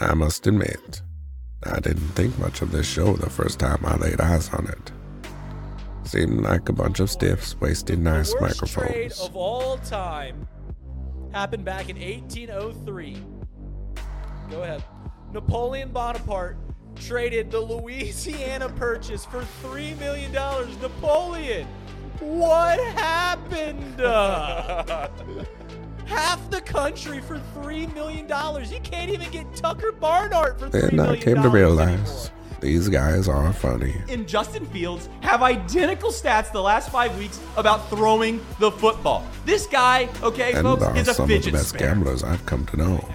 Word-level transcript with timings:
I 0.00 0.14
must 0.14 0.46
admit, 0.46 1.02
I 1.64 1.78
didn't 1.80 2.08
think 2.14 2.38
much 2.38 2.62
of 2.62 2.72
this 2.72 2.86
show 2.86 3.12
the 3.14 3.28
first 3.28 3.58
time 3.58 3.84
I 3.84 3.96
laid 3.96 4.20
eyes 4.22 4.48
on 4.50 4.66
it. 4.66 4.90
Seemed 6.08 6.40
like 6.40 6.68
a 6.70 6.72
bunch 6.72 6.98
of 7.00 7.10
stiffs 7.10 7.60
wasting 7.60 8.02
nice 8.02 8.32
the 8.32 8.40
worst 8.40 8.58
trade 8.72 8.86
microphones. 8.88 9.20
of 9.20 9.36
all 9.36 9.76
time 9.78 10.48
happened 11.32 11.64
back 11.66 11.90
in 11.90 11.96
1803. 11.96 13.22
Go 14.50 14.62
ahead. 14.62 14.82
Napoleon 15.32 15.90
Bonaparte 15.90 16.56
traded 16.96 17.50
the 17.50 17.60
Louisiana 17.60 18.70
Purchase 18.70 19.26
for 19.26 19.42
$3 19.62 19.98
million. 19.98 20.32
Napoleon, 20.32 21.66
what 22.18 22.78
happened? 22.96 24.00
Half 26.06 26.50
the 26.50 26.60
country 26.60 27.20
for 27.20 27.38
$3 27.56 27.92
million. 27.94 28.26
You 28.28 28.80
can't 28.80 29.10
even 29.10 29.30
get 29.30 29.54
Tucker 29.54 29.92
Barnhart 29.92 30.58
for 30.58 30.68
$3 30.68 30.90
Then 30.90 31.00
I 31.00 31.16
came 31.16 31.34
to 31.36 31.40
anymore. 31.40 31.50
realize 31.50 32.30
these 32.60 32.88
guys 32.88 33.28
are 33.28 33.52
funny. 33.52 33.94
and 34.08 34.28
Justin 34.28 34.66
Fields 34.66 35.08
have 35.20 35.42
identical 35.42 36.10
stats 36.10 36.52
the 36.52 36.62
last 36.62 36.90
five 36.90 37.16
weeks 37.18 37.40
about 37.56 37.88
throwing 37.90 38.40
the 38.60 38.70
football. 38.70 39.26
This 39.44 39.66
guy, 39.66 40.08
okay, 40.22 40.52
And 40.52 40.62
folks, 40.62 40.82
are 40.84 40.96
is 40.96 41.08
a 41.08 41.14
some 41.14 41.24
of 41.24 41.28
the 41.28 41.34
fidget 41.36 41.52
best 41.54 41.70
spinner. 41.70 41.86
gamblers 41.86 42.22
I've 42.22 42.44
come 42.46 42.64
to 42.66 42.76
know. 42.76 43.08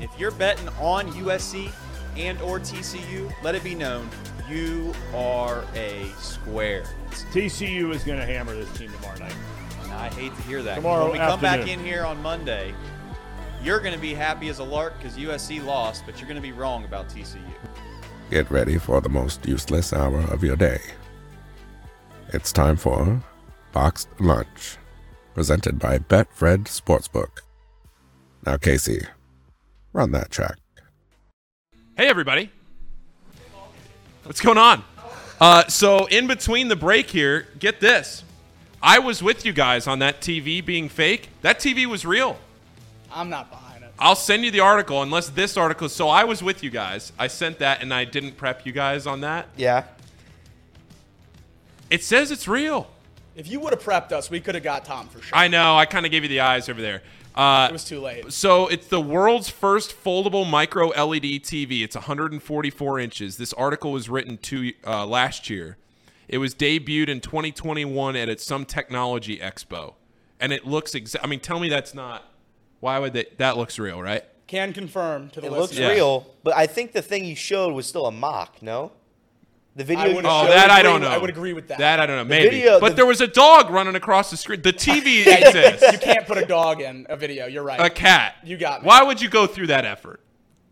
If 0.00 0.10
you're 0.18 0.30
betting 0.32 0.68
on 0.80 1.08
USC 1.12 1.70
and 2.16 2.40
or 2.42 2.58
TCU, 2.60 3.32
let 3.42 3.54
it 3.54 3.64
be 3.64 3.74
known 3.74 4.08
you 4.50 4.92
are 5.14 5.64
a 5.74 6.06
square. 6.18 6.84
TCU 7.32 7.94
is 7.94 8.02
going 8.04 8.18
to 8.18 8.24
hammer 8.26 8.54
this 8.54 8.70
team 8.78 8.90
tomorrow 8.92 9.18
night. 9.18 9.34
And 9.88 9.96
I 9.98 10.08
hate 10.10 10.34
to 10.36 10.42
hear 10.42 10.62
that. 10.62 10.74
'cause 10.74 10.82
Tomorrow 10.82 11.04
when 11.04 11.12
we 11.12 11.18
come 11.18 11.40
back 11.40 11.66
in 11.66 11.80
here 11.80 12.04
on 12.04 12.20
Monday, 12.22 12.74
you're 13.62 13.80
going 13.80 13.94
to 13.94 14.00
be 14.00 14.14
happy 14.14 14.48
as 14.48 14.58
a 14.58 14.64
lark 14.64 14.96
because 14.98 15.16
USC 15.16 15.60
lost, 15.60 16.04
but 16.06 16.18
you're 16.18 16.28
going 16.28 16.36
to 16.36 16.42
be 16.42 16.52
wrong 16.52 16.84
about 16.84 17.08
TCU. 17.08 17.40
Get 18.30 18.50
ready 18.50 18.78
for 18.78 19.00
the 19.00 19.08
most 19.08 19.46
useless 19.46 19.92
hour 19.92 20.20
of 20.20 20.44
your 20.44 20.56
day. 20.56 20.80
It's 22.34 22.52
time 22.52 22.76
for 22.76 23.22
Boxed 23.72 24.08
Lunch, 24.20 24.76
presented 25.34 25.78
by 25.78 25.98
Betfred 25.98 26.64
Sportsbook. 26.64 27.38
Now, 28.44 28.58
Casey, 28.58 29.00
run 29.94 30.12
that 30.12 30.30
track. 30.30 30.58
Hey, 31.96 32.06
everybody. 32.08 32.50
What's 34.24 34.40
going 34.42 34.58
on? 34.58 34.84
Uh, 35.40 35.66
so, 35.68 36.04
in 36.06 36.26
between 36.26 36.68
the 36.68 36.76
break 36.76 37.08
here, 37.10 37.48
get 37.58 37.80
this. 37.80 38.24
I 38.82 38.98
was 38.98 39.22
with 39.22 39.44
you 39.44 39.52
guys 39.52 39.86
on 39.86 39.98
that 40.00 40.20
TV 40.20 40.64
being 40.64 40.88
fake. 40.88 41.30
That 41.42 41.58
TV 41.58 41.86
was 41.86 42.06
real. 42.06 42.38
I'm 43.12 43.28
not 43.28 43.50
behind 43.50 43.82
it. 43.84 43.92
I'll 43.98 44.14
send 44.14 44.44
you 44.44 44.50
the 44.50 44.60
article, 44.60 45.02
unless 45.02 45.28
this 45.30 45.56
article. 45.56 45.88
So, 45.88 46.08
I 46.08 46.24
was 46.24 46.42
with 46.42 46.62
you 46.62 46.70
guys. 46.70 47.12
I 47.18 47.26
sent 47.26 47.58
that 47.58 47.82
and 47.82 47.92
I 47.92 48.04
didn't 48.04 48.36
prep 48.36 48.64
you 48.64 48.72
guys 48.72 49.06
on 49.06 49.22
that. 49.22 49.48
Yeah. 49.56 49.84
It 51.90 52.04
says 52.04 52.30
it's 52.30 52.46
real. 52.46 52.88
If 53.34 53.48
you 53.48 53.60
would 53.60 53.72
have 53.72 53.82
prepped 53.82 54.12
us, 54.12 54.30
we 54.30 54.40
could 54.40 54.54
have 54.54 54.64
got 54.64 54.84
Tom 54.84 55.08
for 55.08 55.22
sure. 55.22 55.36
I 55.36 55.48
know. 55.48 55.76
I 55.76 55.86
kind 55.86 56.04
of 56.04 56.12
gave 56.12 56.22
you 56.22 56.28
the 56.28 56.40
eyes 56.40 56.68
over 56.68 56.82
there. 56.82 57.02
Uh, 57.34 57.68
it 57.70 57.72
was 57.72 57.84
too 57.84 58.00
late. 58.00 58.32
So 58.32 58.66
it's 58.66 58.88
the 58.88 59.00
world's 59.00 59.48
first 59.48 59.94
foldable 60.04 60.48
micro 60.48 60.88
LED 60.88 61.22
TV. 61.44 61.82
It's 61.82 61.94
144 61.94 62.98
inches. 62.98 63.36
This 63.36 63.52
article 63.52 63.92
was 63.92 64.08
written 64.08 64.38
two 64.38 64.72
uh, 64.84 65.06
last 65.06 65.48
year. 65.48 65.76
It 66.28 66.38
was 66.38 66.54
debuted 66.54 67.08
in 67.08 67.20
2021 67.20 68.14
at 68.16 68.28
its 68.28 68.44
some 68.44 68.64
technology 68.66 69.38
expo, 69.38 69.94
and 70.38 70.52
it 70.52 70.66
looks. 70.66 70.92
Exa- 70.92 71.16
I 71.22 71.26
mean, 71.26 71.40
tell 71.40 71.58
me 71.58 71.68
that's 71.68 71.94
not. 71.94 72.24
Why 72.80 72.98
would 72.98 73.14
they? 73.14 73.26
That 73.38 73.56
looks 73.56 73.78
real, 73.78 74.02
right? 74.02 74.24
Can 74.46 74.72
confirm 74.72 75.30
to 75.30 75.40
the 75.40 75.46
It 75.46 75.52
looks 75.52 75.70
listener. 75.72 75.86
Yeah. 75.88 75.92
real, 75.94 76.26
but 76.42 76.54
I 76.54 76.66
think 76.66 76.92
the 76.92 77.02
thing 77.02 77.24
you 77.24 77.34
showed 77.36 77.72
was 77.74 77.86
still 77.86 78.06
a 78.06 78.12
mock, 78.12 78.62
no? 78.62 78.92
The 79.76 79.84
video 79.84 80.04
I 80.04 80.14
would 80.14 80.24
Oh, 80.26 80.44
showed- 80.46 80.50
that 80.52 80.70
I 80.70 80.80
agree- 80.80 80.90
don't 80.90 81.00
know. 81.02 81.08
I 81.08 81.18
would 81.18 81.30
agree 81.30 81.52
with 81.52 81.68
that. 81.68 81.78
That 81.78 82.00
I 82.00 82.06
don't 82.06 82.16
know. 82.16 82.24
The 82.24 82.28
Maybe. 82.30 82.56
video- 82.56 82.80
but 82.80 82.90
the- 82.90 82.94
there 82.96 83.06
was 83.06 83.20
a 83.20 83.26
dog 83.26 83.70
running 83.70 83.94
across 83.94 84.30
the 84.30 84.36
screen. 84.36 84.60
The 84.62 84.72
TV 84.74 85.26
exists. 85.26 85.92
You 85.92 85.98
can't 85.98 86.26
put 86.26 86.36
a 86.38 86.44
dog 86.46 86.80
in 86.80 87.06
a 87.08 87.16
video. 87.16 87.46
You're 87.46 87.62
right. 87.62 87.78
A 87.80 87.88
cat. 87.90 88.36
You 88.42 88.56
got 88.56 88.82
me. 88.82 88.86
Why 88.86 89.02
would 89.02 89.20
you 89.20 89.28
go 89.28 89.46
through 89.46 89.68
that 89.68 89.84
effort? 89.84 90.20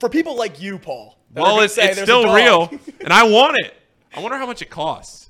For 0.01 0.09
people 0.09 0.37
like 0.37 0.61
you, 0.61 0.79
Paul. 0.79 1.19
Well, 1.35 1.61
it's, 1.61 1.75
say 1.75 1.91
it's 1.91 2.01
still 2.03 2.33
real, 2.35 2.71
and 3.01 3.13
I 3.13 3.25
want 3.25 3.59
it. 3.59 3.75
I 4.15 4.21
wonder 4.21 4.39
how 4.39 4.47
much 4.47 4.63
it 4.63 4.71
costs. 4.71 5.29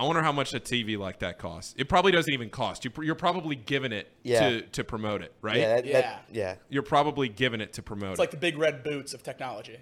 I 0.00 0.04
wonder 0.04 0.22
how 0.22 0.32
much 0.32 0.54
a 0.54 0.60
TV 0.60 0.96
like 0.96 1.18
that 1.18 1.38
costs. 1.38 1.74
It 1.76 1.86
probably 1.90 2.10
doesn't 2.10 2.32
even 2.32 2.48
cost. 2.48 2.86
You, 2.86 2.90
you're 3.02 3.14
probably 3.14 3.54
giving 3.54 3.92
it 3.92 4.10
Yeah. 4.22 4.48
to, 4.48 4.60
to 4.62 4.82
promote 4.82 5.20
it, 5.20 5.30
right? 5.42 5.58
Yeah, 5.58 5.74
that, 5.76 5.84
Yeah. 5.84 6.00
That, 6.00 6.24
yeah. 6.32 6.54
You're 6.70 6.82
probably 6.82 7.28
giving 7.28 7.60
it 7.60 7.74
to 7.74 7.82
promote 7.82 8.12
It's 8.12 8.18
like 8.18 8.28
it. 8.30 8.32
the 8.32 8.36
big 8.38 8.56
red 8.56 8.82
boots 8.82 9.12
of 9.12 9.22
technology. 9.22 9.76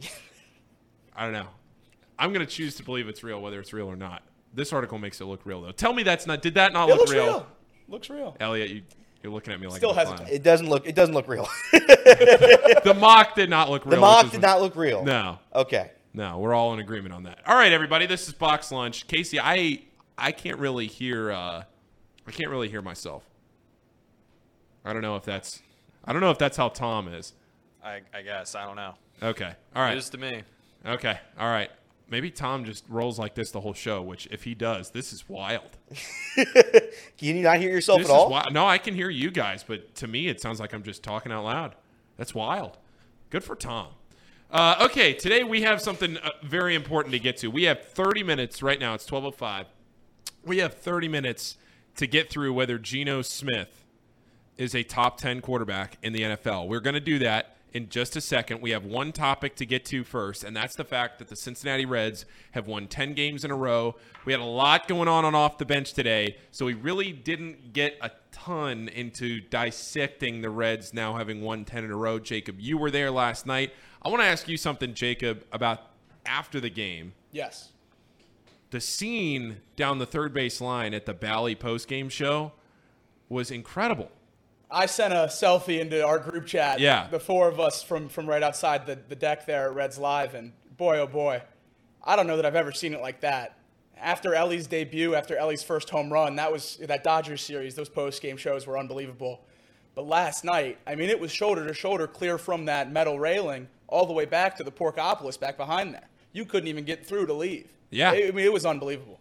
I 1.16 1.22
don't 1.24 1.32
know. 1.32 1.46
I'm 2.18 2.32
gonna 2.32 2.46
choose 2.46 2.74
to 2.76 2.82
believe 2.82 3.08
it's 3.08 3.22
real, 3.22 3.40
whether 3.40 3.60
it's 3.60 3.72
real 3.72 3.86
or 3.86 3.94
not. 3.96 4.22
This 4.52 4.72
article 4.72 4.98
makes 4.98 5.20
it 5.20 5.24
look 5.26 5.42
real, 5.44 5.62
though. 5.62 5.70
Tell 5.72 5.92
me 5.92 6.02
that's 6.02 6.26
not. 6.26 6.42
Did 6.42 6.54
that 6.54 6.72
not 6.72 6.88
It 6.88 6.92
look 6.92 6.98
looks 7.00 7.12
real? 7.12 7.24
real. 7.26 7.46
Looks 7.88 8.10
real. 8.10 8.36
Elliot, 8.40 8.70
you, 8.70 8.82
you're 9.22 9.32
looking 9.32 9.52
at 9.52 9.60
me 9.60 9.66
like 9.68 9.76
Still 9.76 9.90
I'm 9.90 9.96
hesitant. 9.96 10.28
It 10.30 10.42
doesn't 10.42 10.68
look. 10.68 10.84
It 10.86 10.94
doesn't 10.96 11.14
look 11.14 11.28
real. 11.28 11.48
The 12.84 12.94
mock 12.98 13.34
did 13.34 13.48
not 13.50 13.70
look 13.70 13.84
real. 13.86 13.92
the 13.94 14.00
mock 14.00 14.24
did 14.24 14.32
what- 14.34 14.42
not 14.42 14.60
look 14.60 14.76
real. 14.76 15.04
No. 15.04 15.38
Okay. 15.54 15.90
No, 16.14 16.38
we're 16.38 16.54
all 16.54 16.72
in 16.72 16.78
agreement 16.78 17.12
on 17.12 17.24
that. 17.24 17.40
All 17.46 17.56
right, 17.56 17.72
everybody, 17.72 18.06
this 18.06 18.28
is 18.28 18.34
Box 18.34 18.70
Lunch. 18.70 19.06
Casey, 19.08 19.40
I 19.40 19.82
I 20.16 20.30
can't 20.32 20.58
really 20.58 20.86
hear 20.86 21.32
uh 21.32 21.64
I 22.26 22.30
can't 22.30 22.50
really 22.50 22.68
hear 22.68 22.80
myself. 22.82 23.24
I 24.84 24.92
don't 24.92 25.02
know 25.02 25.16
if 25.16 25.24
that's 25.24 25.60
I 26.04 26.12
don't 26.12 26.20
know 26.22 26.30
if 26.30 26.38
that's 26.38 26.56
how 26.56 26.68
Tom 26.68 27.08
is. 27.08 27.32
I, 27.84 28.00
I 28.14 28.22
guess. 28.22 28.54
I 28.54 28.64
don't 28.64 28.76
know. 28.76 28.94
Okay. 29.22 29.52
All 29.74 29.82
right. 29.82 29.94
News 29.94 30.08
to 30.10 30.18
me. 30.18 30.42
Okay. 30.86 31.18
All 31.38 31.48
right. 31.50 31.70
Maybe 32.08 32.30
Tom 32.30 32.64
just 32.64 32.84
rolls 32.88 33.18
like 33.18 33.34
this 33.34 33.50
the 33.50 33.60
whole 33.60 33.72
show, 33.74 34.00
which 34.02 34.26
if 34.30 34.44
he 34.44 34.54
does, 34.54 34.90
this 34.90 35.12
is 35.12 35.28
wild. 35.28 35.78
Can 36.36 36.84
you 37.18 37.42
not 37.42 37.58
hear 37.58 37.70
yourself 37.70 37.98
This 38.00 38.08
at 38.08 38.12
all? 38.14 38.30
wild. 38.30 38.52
No, 38.52 38.66
I 38.66 38.78
can 38.78 38.94
hear 38.94 39.08
you 39.10 39.30
guys, 39.30 39.64
but 39.66 39.94
to 39.96 40.06
me 40.06 40.28
it 40.28 40.40
sounds 40.40 40.60
like 40.60 40.72
I'm 40.74 40.82
just 40.82 41.02
talking 41.02 41.32
out 41.32 41.44
loud. 41.44 41.74
That's 42.16 42.34
wild. 42.34 42.78
Good 43.30 43.42
for 43.42 43.56
Tom. 43.56 43.88
Uh, 44.54 44.76
okay, 44.82 45.12
today 45.12 45.42
we 45.42 45.62
have 45.62 45.80
something 45.80 46.16
uh, 46.18 46.30
very 46.44 46.76
important 46.76 47.10
to 47.10 47.18
get 47.18 47.36
to. 47.36 47.48
We 47.48 47.64
have 47.64 47.86
30 47.86 48.22
minutes 48.22 48.62
right 48.62 48.78
now. 48.78 48.94
It's 48.94 49.04
12:05. 49.04 49.66
We 50.44 50.58
have 50.58 50.74
30 50.74 51.08
minutes 51.08 51.56
to 51.96 52.06
get 52.06 52.30
through 52.30 52.52
whether 52.52 52.78
Geno 52.78 53.22
Smith 53.22 53.84
is 54.56 54.72
a 54.76 54.84
top 54.84 55.18
10 55.18 55.40
quarterback 55.40 55.98
in 56.04 56.12
the 56.12 56.20
NFL. 56.20 56.68
We're 56.68 56.78
going 56.78 56.94
to 56.94 57.00
do 57.00 57.18
that 57.18 57.56
in 57.72 57.88
just 57.88 58.14
a 58.14 58.20
second. 58.20 58.62
We 58.62 58.70
have 58.70 58.84
one 58.84 59.10
topic 59.10 59.56
to 59.56 59.66
get 59.66 59.84
to 59.86 60.04
first, 60.04 60.44
and 60.44 60.56
that's 60.56 60.76
the 60.76 60.84
fact 60.84 61.18
that 61.18 61.26
the 61.26 61.34
Cincinnati 61.34 61.84
Reds 61.84 62.24
have 62.52 62.68
won 62.68 62.86
10 62.86 63.14
games 63.14 63.44
in 63.44 63.50
a 63.50 63.56
row. 63.56 63.96
We 64.24 64.32
had 64.32 64.40
a 64.40 64.44
lot 64.44 64.86
going 64.86 65.08
on 65.08 65.24
on 65.24 65.34
off 65.34 65.58
the 65.58 65.66
bench 65.66 65.94
today, 65.94 66.36
so 66.52 66.64
we 66.64 66.74
really 66.74 67.10
didn't 67.10 67.72
get 67.72 67.98
a 68.00 68.12
ton 68.30 68.88
into 68.88 69.40
dissecting 69.40 70.42
the 70.42 70.50
Reds 70.50 70.94
now 70.94 71.16
having 71.16 71.42
won 71.42 71.64
10 71.64 71.82
in 71.82 71.90
a 71.90 71.96
row. 71.96 72.20
Jacob, 72.20 72.60
you 72.60 72.78
were 72.78 72.92
there 72.92 73.10
last 73.10 73.46
night. 73.46 73.72
I 74.04 74.08
want 74.10 74.20
to 74.22 74.26
ask 74.26 74.48
you 74.48 74.56
something, 74.56 74.94
Jacob, 74.94 75.44
about 75.52 75.80
after 76.26 76.60
the 76.60 76.70
game 76.70 77.12
Yes. 77.32 77.70
the 78.70 78.80
scene 78.80 79.58
down 79.76 79.98
the 79.98 80.06
third 80.06 80.32
base 80.34 80.60
line 80.60 80.94
at 80.94 81.06
the 81.06 81.14
Bally 81.14 81.54
post 81.54 81.88
game 81.88 82.08
show 82.08 82.52
was 83.28 83.50
incredible. 83.50 84.10
I 84.70 84.86
sent 84.86 85.12
a 85.12 85.26
selfie 85.28 85.80
into 85.80 86.04
our 86.04 86.18
group 86.18 86.46
chat. 86.46 86.80
Yeah. 86.80 87.06
The 87.08 87.20
four 87.20 87.48
of 87.48 87.60
us 87.60 87.82
from, 87.82 88.08
from 88.08 88.26
right 88.26 88.42
outside 88.42 88.86
the, 88.86 88.98
the 89.08 89.14
deck 89.14 89.46
there 89.46 89.66
at 89.68 89.74
Reds 89.74 89.98
Live, 89.98 90.34
and 90.34 90.52
boy, 90.76 90.98
oh 90.98 91.06
boy, 91.06 91.42
I 92.02 92.16
don't 92.16 92.26
know 92.26 92.36
that 92.36 92.46
I've 92.46 92.56
ever 92.56 92.72
seen 92.72 92.92
it 92.94 93.00
like 93.00 93.20
that. 93.20 93.56
After 93.96 94.34
Elly's 94.34 94.66
debut, 94.66 95.14
after 95.14 95.36
Elly's 95.36 95.62
first 95.62 95.90
home 95.90 96.12
run, 96.12 96.36
that 96.36 96.50
was 96.50 96.76
that 96.78 97.04
Dodgers 97.04 97.40
series. 97.42 97.74
Those 97.76 97.88
post 97.88 98.20
game 98.20 98.36
shows 98.36 98.66
were 98.66 98.76
unbelievable. 98.76 99.44
But 99.94 100.06
last 100.06 100.44
night, 100.44 100.78
I 100.86 100.94
mean, 100.94 101.08
it 101.10 101.18
was 101.20 101.30
shoulder 101.30 101.66
to 101.66 101.74
shoulder, 101.74 102.06
clear 102.06 102.36
from 102.38 102.64
that 102.64 102.90
metal 102.90 103.18
railing 103.18 103.68
all 103.86 104.06
the 104.06 104.12
way 104.12 104.24
back 104.24 104.56
to 104.56 104.64
the 104.64 104.72
Porkopolis 104.72 105.38
back 105.38 105.56
behind 105.56 105.94
there. 105.94 106.08
You 106.32 106.44
couldn't 106.44 106.68
even 106.68 106.84
get 106.84 107.06
through 107.06 107.26
to 107.26 107.32
leave. 107.32 107.70
Yeah. 107.90 108.10
I 108.10 108.30
mean, 108.32 108.44
it 108.44 108.52
was 108.52 108.66
unbelievable. 108.66 109.20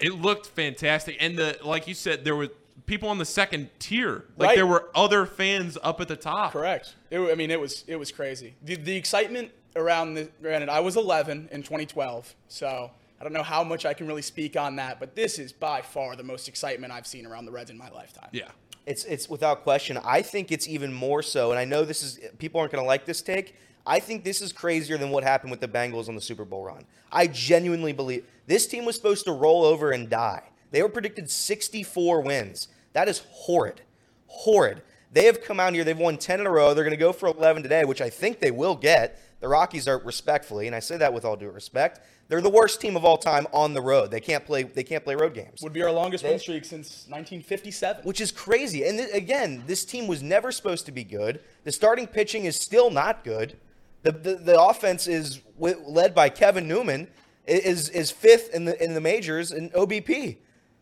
It 0.00 0.14
looked 0.14 0.46
fantastic, 0.46 1.16
and 1.20 1.38
the 1.38 1.58
like 1.64 1.86
you 1.88 1.94
said, 1.94 2.24
there 2.24 2.36
were 2.36 2.48
people 2.84 3.08
on 3.08 3.18
the 3.18 3.24
second 3.24 3.70
tier. 3.78 4.24
Like 4.36 4.48
Right. 4.48 4.56
there 4.56 4.66
were 4.66 4.90
other 4.94 5.24
fans 5.26 5.78
up 5.82 6.00
at 6.00 6.08
the 6.08 6.16
top. 6.16 6.52
Correct. 6.52 6.94
It, 7.10 7.18
I 7.18 7.34
mean, 7.34 7.50
it 7.50 7.60
was 7.60 7.84
it 7.86 7.96
was 7.96 8.12
crazy. 8.12 8.56
The, 8.62 8.76
the 8.76 8.94
excitement 8.96 9.52
around 9.74 10.14
the 10.14 10.28
granted, 10.42 10.68
I 10.68 10.80
was 10.80 10.96
11 10.96 11.48
in 11.50 11.62
2012, 11.62 12.34
so 12.48 12.90
I 13.18 13.24
don't 13.24 13.32
know 13.32 13.42
how 13.42 13.64
much 13.64 13.86
I 13.86 13.94
can 13.94 14.06
really 14.06 14.22
speak 14.22 14.56
on 14.56 14.76
that. 14.76 15.00
But 15.00 15.14
this 15.14 15.38
is 15.38 15.50
by 15.52 15.80
far 15.80 16.14
the 16.16 16.22
most 16.24 16.48
excitement 16.48 16.92
I've 16.92 17.06
seen 17.06 17.24
around 17.24 17.46
the 17.46 17.52
Reds 17.52 17.70
in 17.70 17.78
my 17.78 17.88
lifetime. 17.90 18.28
Yeah. 18.32 18.48
It's 18.86 19.04
it's 19.04 19.28
without 19.28 19.64
question. 19.64 19.98
I 20.04 20.22
think 20.22 20.52
it's 20.52 20.68
even 20.68 20.92
more 20.92 21.22
so, 21.22 21.50
and 21.50 21.58
I 21.58 21.64
know 21.64 21.84
this 21.84 22.02
is 22.02 22.20
people 22.38 22.60
aren't 22.60 22.72
going 22.72 22.82
to 22.82 22.86
like 22.86 23.04
this 23.04 23.20
take. 23.20 23.56
I 23.84 24.00
think 24.00 24.24
this 24.24 24.40
is 24.40 24.52
crazier 24.52 24.96
than 24.96 25.10
what 25.10 25.22
happened 25.22 25.50
with 25.50 25.60
the 25.60 25.68
Bengals 25.68 26.08
on 26.08 26.14
the 26.14 26.20
Super 26.20 26.44
Bowl 26.44 26.64
run. 26.64 26.84
I 27.12 27.26
genuinely 27.28 27.92
believe 27.92 28.24
this 28.46 28.66
team 28.66 28.84
was 28.84 28.96
supposed 28.96 29.24
to 29.26 29.32
roll 29.32 29.64
over 29.64 29.92
and 29.92 30.08
die. 30.08 30.42
They 30.70 30.82
were 30.82 30.88
predicted 30.88 31.30
64 31.30 32.20
wins. 32.22 32.68
That 32.94 33.08
is 33.08 33.22
horrid, 33.30 33.82
horrid. 34.26 34.82
They 35.12 35.26
have 35.26 35.42
come 35.42 35.60
out 35.60 35.72
here. 35.72 35.84
They've 35.84 35.96
won 35.96 36.18
10 36.18 36.40
in 36.40 36.46
a 36.46 36.50
row. 36.50 36.74
They're 36.74 36.84
going 36.84 36.90
to 36.90 36.96
go 36.96 37.12
for 37.12 37.28
11 37.28 37.62
today, 37.62 37.84
which 37.84 38.00
I 38.00 38.10
think 38.10 38.40
they 38.40 38.50
will 38.50 38.74
get. 38.74 39.20
The 39.40 39.48
Rockies 39.48 39.86
are 39.86 39.98
respectfully, 39.98 40.66
and 40.66 40.74
I 40.74 40.78
say 40.80 40.96
that 40.96 41.12
with 41.12 41.24
all 41.24 41.36
due 41.36 41.50
respect, 41.50 42.00
they're 42.28 42.40
the 42.40 42.48
worst 42.50 42.80
team 42.80 42.96
of 42.96 43.04
all 43.04 43.18
time 43.18 43.46
on 43.52 43.74
the 43.74 43.82
road. 43.82 44.10
They 44.10 44.20
can't 44.20 44.44
play. 44.46 44.62
They 44.64 44.82
can't 44.82 45.04
play 45.04 45.14
road 45.14 45.34
games. 45.34 45.60
Would 45.62 45.72
be 45.74 45.82
our 45.82 45.92
longest 45.92 46.24
They- 46.24 46.30
win 46.30 46.38
streak 46.38 46.64
since 46.64 47.06
1957. 47.08 48.02
which 48.04 48.20
is 48.20 48.32
crazy. 48.32 48.84
And 48.84 48.98
th- 48.98 49.10
again, 49.14 49.64
this 49.66 49.84
team 49.84 50.06
was 50.06 50.22
never 50.22 50.50
supposed 50.50 50.86
to 50.86 50.92
be 50.92 51.04
good. 51.04 51.40
The 51.64 51.72
starting 51.72 52.06
pitching 52.06 52.46
is 52.46 52.56
still 52.56 52.90
not 52.90 53.22
good. 53.24 53.56
The 54.02 54.12
the, 54.12 54.34
the 54.36 54.60
offense 54.60 55.06
is 55.06 55.38
w- 55.58 55.82
led 55.86 56.14
by 56.14 56.28
Kevin 56.30 56.66
Newman 56.66 57.08
is 57.46 57.88
is 57.90 58.10
fifth 58.10 58.52
in 58.54 58.64
the 58.64 58.82
in 58.82 58.94
the 58.94 59.00
majors 59.00 59.52
in 59.52 59.70
OBP. 59.70 60.38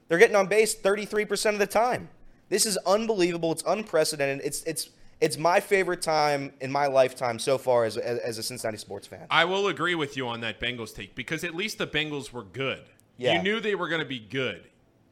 They're 0.09 0.19
getting 0.19 0.37
on 0.37 0.47
base 0.47 0.75
33% 0.77 1.51
of 1.55 1.59
the 1.59 1.67
time. 1.67 2.09
This 2.51 2.67
is 2.67 2.77
unbelievable. 2.87 3.53
It's 3.53 3.65
unprecedented. 3.67 4.45
It's 4.47 4.63
it's 4.63 4.91
it's 5.21 5.39
my 5.39 5.61
favorite 5.61 6.03
time 6.03 6.53
in 6.61 6.71
my 6.71 6.87
lifetime 6.87 7.39
so 7.39 7.59
far 7.59 7.85
as, 7.85 7.97
as, 7.97 8.19
as 8.19 8.39
a 8.39 8.43
Cincinnati 8.43 8.79
sports 8.79 9.07
fan. 9.07 9.27
I 9.31 9.45
will 9.45 9.69
agree 9.69 9.95
with 9.95 10.17
you 10.17 10.29
on 10.29 10.41
that 10.41 10.61
Bengals 10.61 10.95
take 10.95 11.15
because 11.15 11.45
at 11.45 11.55
least 11.55 11.79
the 11.79 11.87
Bengals 11.87 12.33
were 12.33 12.45
good. 12.45 12.83
Yeah. 13.17 13.37
You 13.37 13.43
knew 13.43 13.61
they 13.61 13.75
were 13.75 13.89
going 13.89 14.03
to 14.03 14.09
be 14.09 14.19
good. 14.19 14.65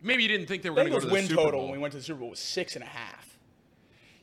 Maybe 0.02 0.22
you 0.24 0.28
didn't 0.28 0.46
think 0.46 0.62
they 0.62 0.70
were 0.70 0.76
going 0.76 0.88
to 0.88 0.94
go 0.94 1.00
to 1.00 1.06
the 1.06 1.12
win 1.12 1.26
Super 1.26 1.36
total 1.42 1.60
Bowl. 1.60 1.62
when 1.68 1.72
we 1.72 1.78
went 1.78 1.92
to 1.92 1.98
the 1.98 2.04
Super 2.04 2.20
Bowl 2.20 2.30
was 2.30 2.40
six 2.40 2.74
and 2.74 2.82
a 2.82 2.88
half. 2.88 3.38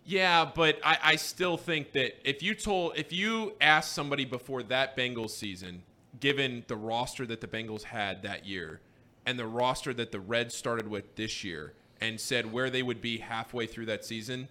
Yeah, 0.05 0.49
but 0.53 0.79
I, 0.83 0.97
I 1.03 1.15
still 1.15 1.55
think 1.55 1.91
that 1.93 2.27
if 2.27 2.41
you 2.41 2.55
told 2.55 2.97
if 2.97 3.13
you 3.13 3.53
asked 3.61 3.93
somebody 3.93 4.25
before 4.25 4.63
that 4.63 4.97
Bengals 4.97 5.29
season, 5.29 5.83
given 6.19 6.65
the 6.67 6.75
roster 6.75 7.25
that 7.27 7.41
the 7.41 7.47
Bengals 7.47 7.83
had 7.83 8.23
that 8.23 8.45
year 8.45 8.81
and 9.25 9.37
the 9.37 9.45
roster 9.45 9.93
that 9.93 10.11
the 10.11 10.19
Reds 10.19 10.55
started 10.55 10.87
with 10.87 11.15
this 11.15 11.43
year, 11.43 11.73
and 12.01 12.19
said 12.19 12.51
where 12.51 12.69
they 12.69 12.81
would 12.81 13.01
be 13.01 13.17
halfway 13.19 13.67
through 13.67 13.85
that 13.85 14.03
season, 14.03 14.47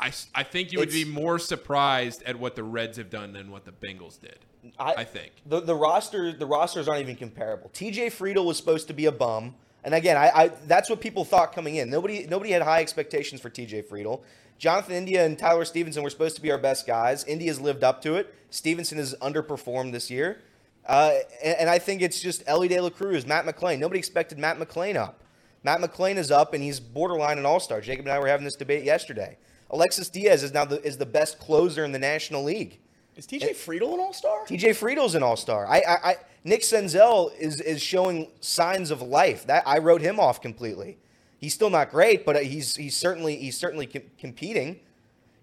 I, 0.00 0.12
I 0.34 0.42
think 0.42 0.72
you 0.72 0.78
would 0.80 0.90
be 0.90 1.04
more 1.04 1.38
surprised 1.38 2.22
at 2.24 2.36
what 2.38 2.56
the 2.56 2.64
Reds 2.64 2.98
have 2.98 3.10
done 3.10 3.32
than 3.32 3.50
what 3.50 3.64
the 3.64 3.72
Bengals 3.72 4.20
did. 4.20 4.38
I, 4.78 5.04
think. 5.04 5.32
the 5.46 5.60
the 5.60 5.74
roster 5.74 6.32
the 6.32 6.46
rosters 6.46 6.88
aren't 6.88 7.02
even 7.02 7.16
comparable. 7.16 7.70
T.J. 7.74 8.08
Friedl 8.10 8.44
was 8.44 8.56
supposed 8.56 8.88
to 8.88 8.94
be 8.94 9.06
a 9.06 9.12
bum, 9.12 9.54
and 9.84 9.94
again, 9.94 10.16
I, 10.16 10.30
I 10.34 10.48
that's 10.66 10.88
what 10.88 11.00
people 11.00 11.24
thought 11.24 11.52
coming 11.52 11.76
in. 11.76 11.90
Nobody 11.90 12.26
nobody 12.26 12.50
had 12.50 12.62
high 12.62 12.80
expectations 12.80 13.40
for 13.40 13.50
T.J. 13.50 13.82
Friedl. 13.82 14.22
Jonathan 14.58 14.94
India 14.94 15.24
and 15.24 15.38
Tyler 15.38 15.64
Stephenson 15.64 16.02
were 16.02 16.10
supposed 16.10 16.36
to 16.36 16.42
be 16.42 16.50
our 16.50 16.58
best 16.58 16.86
guys. 16.86 17.24
India's 17.24 17.60
lived 17.60 17.84
up 17.84 18.00
to 18.02 18.14
it. 18.14 18.34
Stephenson 18.50 18.98
has 18.98 19.14
underperformed 19.20 19.92
this 19.92 20.10
year, 20.10 20.40
uh, 20.86 21.12
and, 21.42 21.58
and 21.60 21.70
I 21.70 21.78
think 21.78 22.00
it's 22.00 22.20
just 22.20 22.42
Elly 22.46 22.68
De 22.68 22.80
La 22.80 22.90
Cruz, 22.90 23.26
Matt 23.26 23.44
McLain. 23.44 23.78
Nobody 23.78 23.98
expected 23.98 24.38
Matt 24.38 24.58
McLain 24.58 24.96
up. 24.96 25.22
Matt 25.62 25.80
McLain 25.80 26.16
is 26.16 26.30
up, 26.30 26.54
and 26.54 26.62
he's 26.62 26.80
borderline 26.80 27.38
an 27.38 27.46
all 27.46 27.60
star. 27.60 27.80
Jacob 27.80 28.06
and 28.06 28.12
I 28.12 28.18
were 28.18 28.28
having 28.28 28.44
this 28.44 28.56
debate 28.56 28.84
yesterday. 28.84 29.36
Alexis 29.74 30.08
Diaz 30.08 30.44
is 30.44 30.54
now 30.54 30.64
the, 30.64 30.80
is 30.86 30.98
the 30.98 31.06
best 31.06 31.40
closer 31.40 31.84
in 31.84 31.90
the 31.90 31.98
National 31.98 32.44
League. 32.44 32.78
Is 33.16 33.26
TJ 33.26 33.50
Friedl 33.50 33.92
an 33.92 34.00
All 34.00 34.12
Star? 34.12 34.44
TJ 34.46 34.70
Friedl's 34.70 35.16
an 35.16 35.22
all-star. 35.22 35.66
I, 35.66 35.78
I, 35.78 36.10
I 36.10 36.16
Nick 36.44 36.60
Senzel 36.60 37.36
is 37.38 37.60
is 37.60 37.82
showing 37.82 38.28
signs 38.40 38.90
of 38.90 39.02
life. 39.02 39.46
That 39.46 39.64
I 39.66 39.78
wrote 39.78 40.00
him 40.00 40.20
off 40.20 40.40
completely. 40.40 40.98
He's 41.38 41.54
still 41.54 41.70
not 41.70 41.90
great, 41.90 42.24
but 42.24 42.44
he's 42.44 42.76
he's 42.76 42.96
certainly 42.96 43.36
he's 43.36 43.58
certainly 43.58 43.86
com- 43.86 44.02
competing. 44.18 44.80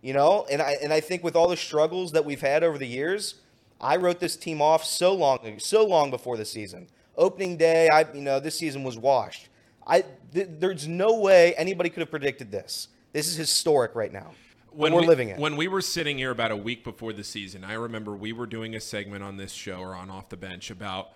You 0.02 0.14
know, 0.14 0.46
and 0.50 0.62
I 0.62 0.78
and 0.82 0.94
I 0.94 1.00
think 1.02 1.24
with 1.24 1.36
all 1.36 1.48
the 1.48 1.58
struggles 1.58 2.14
that 2.14 2.24
we've 2.26 2.42
had 2.42 2.64
over 2.64 2.78
the 2.78 2.88
years, 2.88 3.36
I 3.80 3.98
wrote 3.98 4.20
this 4.20 4.36
team 4.36 4.62
off 4.62 4.84
so 4.84 5.14
long 5.14 5.60
so 5.60 5.86
long 5.86 6.10
before 6.10 6.38
the 6.38 6.46
season. 6.46 6.88
Opening 7.18 7.58
day, 7.58 7.90
I 7.90 8.06
you 8.14 8.22
know 8.22 8.40
this 8.40 8.58
season 8.58 8.84
was 8.84 8.98
washed. 8.98 9.50
I 9.86 10.06
th- 10.34 10.48
there's 10.60 10.88
no 10.88 11.20
way 11.20 11.54
anybody 11.56 11.90
could 11.90 12.00
have 12.02 12.12
predicted 12.12 12.52
this. 12.52 12.88
This 13.14 13.28
is 13.28 13.36
historic 13.36 13.96
right 13.96 14.12
now. 14.12 14.32
when 14.72 14.94
we're 14.94 15.02
we, 15.02 15.08
living 15.08 15.30
it. 15.30 15.40
When 15.40 15.58
we 15.58 15.68
were 15.68 15.82
sitting 15.82 16.18
here 16.18 16.32
about 16.32 16.52
a 16.52 16.58
week 16.58 16.84
before 16.84 17.14
the 17.14 17.24
season, 17.24 17.64
I 17.64 17.74
remember 17.74 18.16
we 18.16 18.32
were 18.32 18.46
doing 18.46 18.76
a 18.76 18.80
segment 18.80 19.24
on 19.24 19.38
this 19.38 19.52
show 19.52 19.80
or 19.80 19.96
on 19.96 20.10
Off 20.10 20.30
the 20.30 20.38
Bench 20.38 20.72
about 20.72 21.10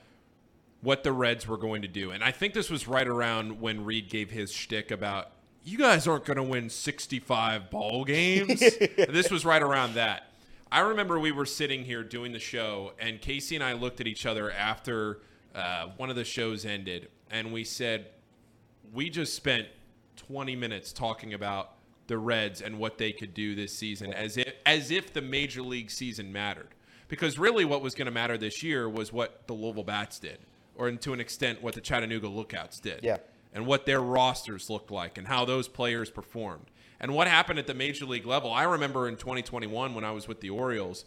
what 0.82 1.04
the 1.04 1.12
Reds 1.12 1.48
were 1.48 1.58
going 1.58 1.82
to 1.82 1.88
do. 1.88 2.12
And 2.12 2.24
I 2.24 2.32
think 2.32 2.54
this 2.54 2.70
was 2.70 2.88
right 2.88 3.08
around 3.08 3.62
when 3.62 3.86
Reed 3.86 4.10
gave 4.10 4.30
his 4.30 4.52
shtick 4.52 4.92
about 4.92 5.32
you 5.64 5.78
guys 5.80 6.06
aren't 6.08 6.26
going 6.26 6.38
to 6.38 6.44
win 6.44 6.70
65 6.70 7.72
ball 7.72 8.06
games. 8.06 8.60
this 8.60 9.32
was 9.32 9.46
right 9.46 9.64
around 9.64 9.96
that. 9.96 10.32
I 10.72 10.82
remember 10.82 11.20
we 11.20 11.32
were 11.32 11.46
sitting 11.46 11.86
here 11.86 12.04
doing 12.04 12.34
the 12.34 12.40
show, 12.40 12.94
and 13.00 13.20
Casey 13.20 13.56
and 13.56 13.64
I 13.64 13.74
looked 13.74 14.00
at 14.00 14.08
each 14.08 14.26
other 14.26 14.52
after 14.52 15.22
uh, 15.56 15.88
one 15.98 16.10
of 16.10 16.16
the 16.16 16.24
shows 16.24 16.66
ended, 16.66 17.10
and 17.32 17.52
we 17.52 17.64
said, 17.64 18.08
we 18.94 19.10
just 19.10 19.34
spent 19.34 19.68
20 20.18 20.56
minutes 20.56 20.92
talking 20.94 21.34
about 21.34 21.75
the 22.07 22.18
Reds 22.18 22.62
and 22.62 22.78
what 22.78 22.98
they 22.98 23.12
could 23.12 23.34
do 23.34 23.56
this 23.56 23.75
season 23.75 24.13
as 24.13 24.38
if 24.38 24.54
as 24.66 24.92
if 24.92 25.13
the 25.13 25.22
major 25.22 25.62
league 25.62 25.92
season 25.92 26.31
mattered. 26.31 26.69
Because 27.07 27.38
really 27.38 27.66
what 27.66 27.81
was 27.81 27.94
going 27.94 28.07
to 28.07 28.12
matter 28.12 28.38
this 28.38 28.63
year 28.63 28.90
was 28.90 29.13
what 29.13 29.48
the 29.48 29.54
Louisville 29.54 29.84
Bats 29.84 30.18
did 30.18 30.40
or 30.75 30.92
to 30.92 31.13
an 31.13 31.19
extent 31.19 31.62
what 31.62 31.74
the 31.74 31.81
Chattanooga 31.81 32.28
Lookouts 32.28 32.80
did. 32.80 33.02
Yeah. 33.04 33.18
And 33.54 33.66
what 33.66 33.86
their 33.86 34.02
rosters 34.02 34.69
looked 34.69 34.92
like 34.92 35.18
and 35.18 35.28
how 35.28 35.46
those 35.46 35.68
players 35.68 36.10
performed. 36.10 36.66
And 37.00 37.13
what 37.13 37.28
happened 37.28 37.60
at 37.60 37.68
the 37.68 37.74
major 37.74 38.06
league 38.06 38.25
level. 38.25 38.51
I 38.51 38.63
remember 38.63 39.08
in 39.08 39.16
2021 39.16 39.96
when 39.96 40.04
I 40.04 40.12
was 40.12 40.28
with 40.28 40.42
the 40.42 40.50
Orioles, 40.50 41.06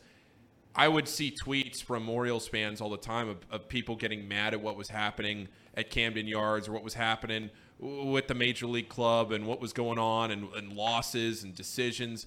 I 0.74 0.88
would 0.88 1.08
see 1.08 1.34
tweets 1.34 1.82
from 1.82 2.08
Orioles 2.08 2.46
fans 2.46 2.80
all 2.80 2.90
the 2.90 2.96
time 2.96 3.28
of, 3.28 3.38
of 3.50 3.68
people 3.68 3.96
getting 3.96 4.28
mad 4.28 4.54
at 4.54 4.60
what 4.60 4.76
was 4.76 4.88
happening 4.88 5.48
at 5.74 5.90
Camden 5.90 6.26
Yards 6.26 6.68
or 6.68 6.72
what 6.72 6.84
was 6.84 6.94
happening 6.94 7.50
with 7.78 8.26
the 8.28 8.34
major 8.34 8.66
league 8.66 8.88
club 8.88 9.32
and 9.32 9.46
what 9.46 9.60
was 9.60 9.72
going 9.72 9.98
on 9.98 10.30
and, 10.30 10.48
and 10.54 10.72
losses 10.72 11.42
and 11.44 11.54
decisions. 11.54 12.26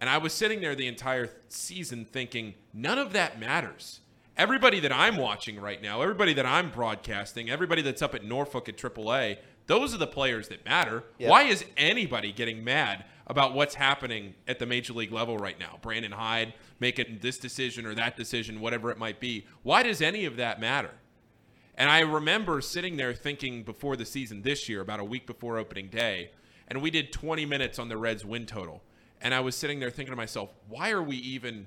And 0.00 0.08
I 0.08 0.18
was 0.18 0.32
sitting 0.32 0.60
there 0.60 0.74
the 0.74 0.86
entire 0.86 1.30
season 1.48 2.04
thinking, 2.04 2.54
none 2.72 2.98
of 2.98 3.12
that 3.12 3.38
matters. 3.38 4.00
Everybody 4.36 4.80
that 4.80 4.92
I'm 4.92 5.16
watching 5.16 5.60
right 5.60 5.80
now, 5.82 6.00
everybody 6.02 6.32
that 6.34 6.46
I'm 6.46 6.70
broadcasting, 6.70 7.50
everybody 7.50 7.82
that's 7.82 8.02
up 8.02 8.14
at 8.14 8.24
Norfolk 8.24 8.68
at 8.68 8.76
AAA, 8.76 9.38
those 9.66 9.94
are 9.94 9.98
the 9.98 10.06
players 10.06 10.48
that 10.48 10.64
matter. 10.64 11.04
Yeah. 11.18 11.30
Why 11.30 11.44
is 11.44 11.64
anybody 11.76 12.32
getting 12.32 12.64
mad 12.64 13.04
about 13.26 13.54
what's 13.54 13.74
happening 13.74 14.34
at 14.48 14.58
the 14.58 14.66
major 14.66 14.92
league 14.92 15.12
level 15.12 15.38
right 15.38 15.58
now? 15.58 15.78
Brandon 15.82 16.12
Hyde 16.12 16.54
making 16.80 17.18
this 17.22 17.38
decision 17.38 17.86
or 17.86 17.94
that 17.94 18.16
decision, 18.16 18.60
whatever 18.60 18.90
it 18.90 18.98
might 18.98 19.20
be. 19.20 19.46
Why 19.62 19.82
does 19.82 20.02
any 20.02 20.24
of 20.24 20.36
that 20.36 20.60
matter? 20.60 20.90
And 21.74 21.90
I 21.90 22.00
remember 22.00 22.60
sitting 22.60 22.96
there 22.96 23.14
thinking 23.14 23.62
before 23.62 23.96
the 23.96 24.04
season 24.04 24.42
this 24.42 24.68
year, 24.68 24.80
about 24.80 25.00
a 25.00 25.04
week 25.04 25.26
before 25.26 25.56
opening 25.56 25.88
day, 25.88 26.30
and 26.68 26.82
we 26.82 26.90
did 26.90 27.12
20 27.12 27.46
minutes 27.46 27.78
on 27.78 27.88
the 27.88 27.96
Reds 27.96 28.24
win 28.24 28.46
total. 28.46 28.82
And 29.20 29.32
I 29.32 29.40
was 29.40 29.56
sitting 29.56 29.80
there 29.80 29.90
thinking 29.90 30.12
to 30.12 30.16
myself, 30.16 30.50
why 30.68 30.90
are 30.90 31.02
we 31.02 31.16
even 31.16 31.66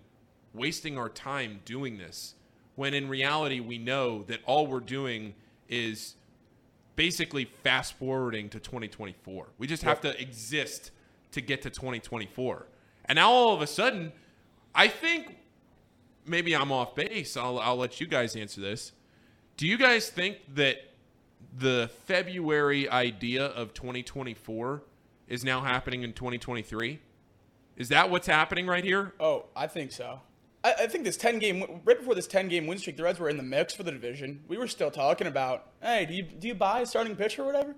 wasting 0.54 0.98
our 0.98 1.10
time 1.10 1.62
doing 1.66 1.98
this 1.98 2.36
when 2.76 2.94
in 2.94 3.08
reality 3.08 3.60
we 3.60 3.78
know 3.78 4.24
that 4.24 4.42
all 4.46 4.68
we're 4.68 4.80
doing 4.80 5.34
is 5.70 6.16
basically 6.96 7.46
fast 7.46 7.94
forwarding 7.94 8.50
to 8.50 8.60
2024. 8.60 9.48
We 9.58 9.68
just 9.68 9.84
have 9.84 10.02
to 10.02 10.20
exist 10.20 10.92
to 11.32 11.42
get 11.42 11.62
to 11.64 11.70
2024. 11.70 12.68
And 13.06 13.18
now 13.18 13.30
all 13.30 13.54
of 13.54 13.62
a 13.62 13.68
sudden, 13.68 14.12
I 14.74 14.88
think 14.88 15.38
maybe 16.26 16.56
I'm 16.56 16.72
off 16.72 16.96
base. 16.96 17.38
I'll, 17.38 17.60
I'll 17.60 17.76
let 17.76 18.00
you 18.02 18.08
guys 18.08 18.36
answer 18.36 18.62
this. 18.62 18.92
Do 19.58 19.68
you 19.68 19.78
guys 19.78 20.10
think 20.10 20.38
that 20.56 20.78
the 21.58 21.90
February 22.06 22.90
idea 22.90 23.46
of 23.46 23.74
2024 23.74 24.84
is 25.28 25.44
now 25.44 25.62
happening 25.62 26.04
in 26.04 26.14
2023? 26.14 27.00
Is 27.78 27.90
that 27.90 28.10
what's 28.10 28.28
happening 28.28 28.68
right 28.68 28.84
here? 28.84 29.14
Oh, 29.20 29.46
I 29.56 29.68
think 29.68 29.92
so. 29.92 30.22
I, 30.66 30.74
I 30.84 30.88
think 30.88 31.04
this 31.04 31.16
10 31.16 31.38
game, 31.38 31.82
right 31.86 31.98
before 31.98 32.16
this 32.16 32.26
10 32.26 32.48
game 32.48 32.66
win 32.66 32.80
streak, 32.80 32.98
the 32.98 33.04
Reds 33.04 33.20
were 33.20 33.30
in 33.30 33.38
the 33.38 33.44
mix 33.44 33.76
for 33.76 33.84
the 33.84 33.92
division. 33.92 34.44
We 34.48 34.58
were 34.58 34.68
still 34.68 34.90
talking 34.90 35.28
about, 35.28 35.68
hey, 35.82 36.08
do 36.08 36.14
you, 36.16 36.24
do 36.24 36.48
you 36.48 36.56
buy 36.56 36.82
a 36.82 36.86
starting 36.88 37.16
pitcher 37.16 37.44
or 37.44 37.46
whatever? 37.46 37.76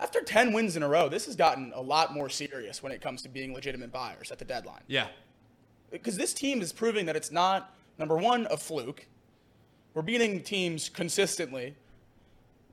After 0.00 0.22
10 0.22 0.54
wins 0.54 0.74
in 0.74 0.82
a 0.82 0.88
row, 0.88 1.10
this 1.10 1.26
has 1.26 1.36
gotten 1.36 1.70
a 1.74 1.80
lot 1.82 2.14
more 2.14 2.30
serious 2.30 2.82
when 2.82 2.92
it 2.92 3.02
comes 3.02 3.20
to 3.22 3.28
being 3.28 3.52
legitimate 3.52 3.92
buyers 3.92 4.32
at 4.32 4.38
the 4.38 4.44
deadline. 4.44 4.80
Yeah. 4.86 5.08
Because 5.90 6.16
this 6.16 6.32
team 6.32 6.62
is 6.62 6.72
proving 6.72 7.04
that 7.06 7.14
it's 7.14 7.30
not, 7.30 7.76
number 7.98 8.16
one, 8.16 8.48
a 8.50 8.56
fluke. 8.56 9.06
We're 9.92 10.02
beating 10.02 10.42
teams 10.42 10.88
consistently. 10.88 11.76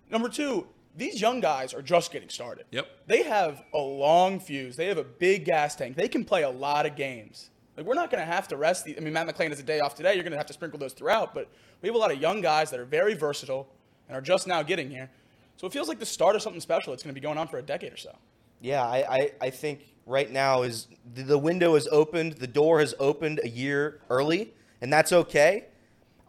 Number 0.10 0.30
two, 0.30 0.68
these 0.96 1.22
young 1.22 1.42
guys 1.42 1.74
are 1.74 1.82
just 1.82 2.12
getting 2.12 2.30
started. 2.30 2.66
Yep. 2.72 2.88
They 3.06 3.24
have 3.24 3.64
a 3.74 3.80
long 3.80 4.40
fuse. 4.40 4.78
They 4.78 4.88
have 4.88 4.98
a 4.98 5.04
big 5.04 5.46
gas 5.46 5.76
tank. 5.76 5.98
They 5.98 6.08
can 6.08 6.24
play 6.24 6.44
a 6.44 6.50
lot 6.50 6.86
of 6.86 6.96
games. 6.96 7.51
Like 7.78 7.86
we're 7.86 7.94
not 7.94 8.12
going 8.12 8.22
to 8.26 8.32
have 8.32 8.48
to 8.50 8.58
rest. 8.58 8.86
The, 8.86 8.98
I 8.98 9.00
mean, 9.00 9.14
Matt 9.14 9.28
McLain 9.28 9.50
has 9.50 9.60
a 9.60 9.64
day 9.64 9.80
off 9.80 9.96
today. 9.96 10.14
You're 10.14 10.24
going 10.24 10.32
to 10.32 10.38
have 10.38 10.48
to 10.48 10.54
sprinkle 10.54 10.80
those 10.80 10.94
throughout. 10.94 11.34
But 11.34 11.50
we 11.82 11.88
have 11.88 11.96
a 11.96 12.00
lot 12.00 12.12
of 12.12 12.20
young 12.20 12.42
guys 12.42 12.70
that 12.72 12.80
are 12.80 12.86
very 12.86 13.14
versatile 13.14 13.68
and 14.08 14.18
are 14.18 14.22
just 14.22 14.48
now 14.48 14.62
getting 14.62 14.90
here. 14.90 15.10
So 15.58 15.68
it 15.68 15.74
feels 15.74 15.88
like 15.88 16.00
the 16.00 16.06
start 16.06 16.36
of 16.36 16.42
something 16.42 16.62
special. 16.62 16.94
It's 16.94 17.04
going 17.04 17.14
to 17.14 17.20
be 17.20 17.24
going 17.24 17.38
on 17.38 17.48
for 17.48 17.58
a 17.58 17.62
decade 17.62 17.94
or 17.94 17.98
so. 17.98 18.16
Yeah, 18.62 18.84
I, 18.84 19.16
I, 19.16 19.32
I 19.42 19.50
think 19.50 19.86
right 20.06 20.30
now 20.30 20.64
is 20.64 20.88
the, 21.16 21.38
window 21.38 21.76
is 21.76 21.88
opened, 21.92 22.34
the 22.34 22.48
door 22.48 22.80
has 22.80 22.94
opened 23.00 23.40
a 23.44 23.50
year 23.50 24.02
early, 24.10 24.54
and 24.82 24.92
that's 24.92 25.12
okay. 25.12 25.66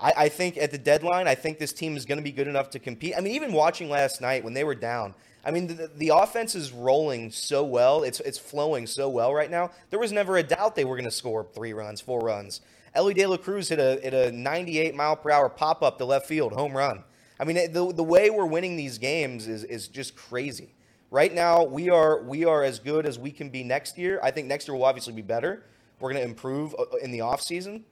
I, 0.00 0.12
I 0.16 0.28
think 0.28 0.56
at 0.56 0.70
the 0.70 0.78
deadline, 0.78 1.28
I 1.28 1.34
think 1.34 1.58
this 1.58 1.72
team 1.72 1.96
is 1.96 2.06
going 2.06 2.18
to 2.18 2.24
be 2.24 2.32
good 2.32 2.48
enough 2.48 2.70
to 2.70 2.78
compete. 2.78 3.14
I 3.16 3.20
mean, 3.20 3.34
even 3.34 3.52
watching 3.52 3.88
last 3.90 4.20
night 4.20 4.44
when 4.44 4.54
they 4.54 4.64
were 4.64 4.74
down, 4.74 5.14
I 5.44 5.50
mean, 5.50 5.66
the, 5.66 5.90
the 5.94 6.08
offense 6.10 6.54
is 6.54 6.72
rolling 6.72 7.30
so 7.30 7.64
well. 7.64 8.02
It's 8.04 8.20
it's 8.20 8.38
flowing 8.38 8.86
so 8.86 9.08
well 9.08 9.34
right 9.34 9.50
now. 9.50 9.70
There 9.90 9.98
was 9.98 10.12
never 10.12 10.36
a 10.36 10.42
doubt 10.42 10.76
they 10.76 10.84
were 10.84 10.96
going 10.96 11.04
to 11.04 11.10
score 11.10 11.44
three 11.52 11.72
runs, 11.72 12.00
four 12.00 12.20
runs. 12.20 12.60
Elly 12.94 13.14
De 13.14 13.26
La 13.26 13.36
Cruz 13.36 13.68
hit 13.68 13.78
a 13.78 13.98
hit 14.02 14.14
a 14.14 14.30
98 14.30 14.94
mile 14.94 15.16
per 15.16 15.30
hour 15.30 15.48
pop 15.48 15.82
up 15.82 15.98
to 15.98 16.04
left 16.04 16.26
field, 16.26 16.52
home 16.52 16.76
run. 16.76 17.02
I 17.40 17.44
mean, 17.44 17.72
the 17.72 17.92
the 17.92 18.04
way 18.04 18.30
we're 18.30 18.46
winning 18.46 18.76
these 18.76 18.98
games 18.98 19.48
is 19.48 19.64
is 19.64 19.88
just 19.88 20.14
crazy. 20.14 20.74
Right 21.10 21.34
now, 21.34 21.64
we 21.64 21.90
are 21.90 22.22
we 22.22 22.44
are 22.44 22.62
as 22.62 22.78
good 22.78 23.04
as 23.04 23.18
we 23.18 23.32
can 23.32 23.50
be 23.50 23.64
next 23.64 23.98
year. 23.98 24.20
I 24.22 24.30
think 24.30 24.46
next 24.46 24.68
year 24.68 24.76
will 24.76 24.84
obviously 24.84 25.12
be 25.12 25.22
better. 25.22 25.64
We're 25.98 26.12
going 26.12 26.22
to 26.22 26.28
improve 26.28 26.74
uh, 26.78 26.96
in 27.02 27.10
the 27.10 27.18
offseason. 27.18 27.82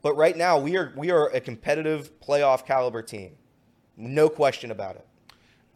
But 0.00 0.16
right 0.16 0.36
now, 0.36 0.58
we 0.58 0.76
are 0.76 0.92
we 0.96 1.10
are 1.10 1.28
a 1.28 1.40
competitive 1.40 2.20
playoff 2.20 2.66
caliber 2.66 3.02
team. 3.02 3.32
No 3.96 4.28
question 4.28 4.70
about 4.70 4.96
it. 4.96 5.06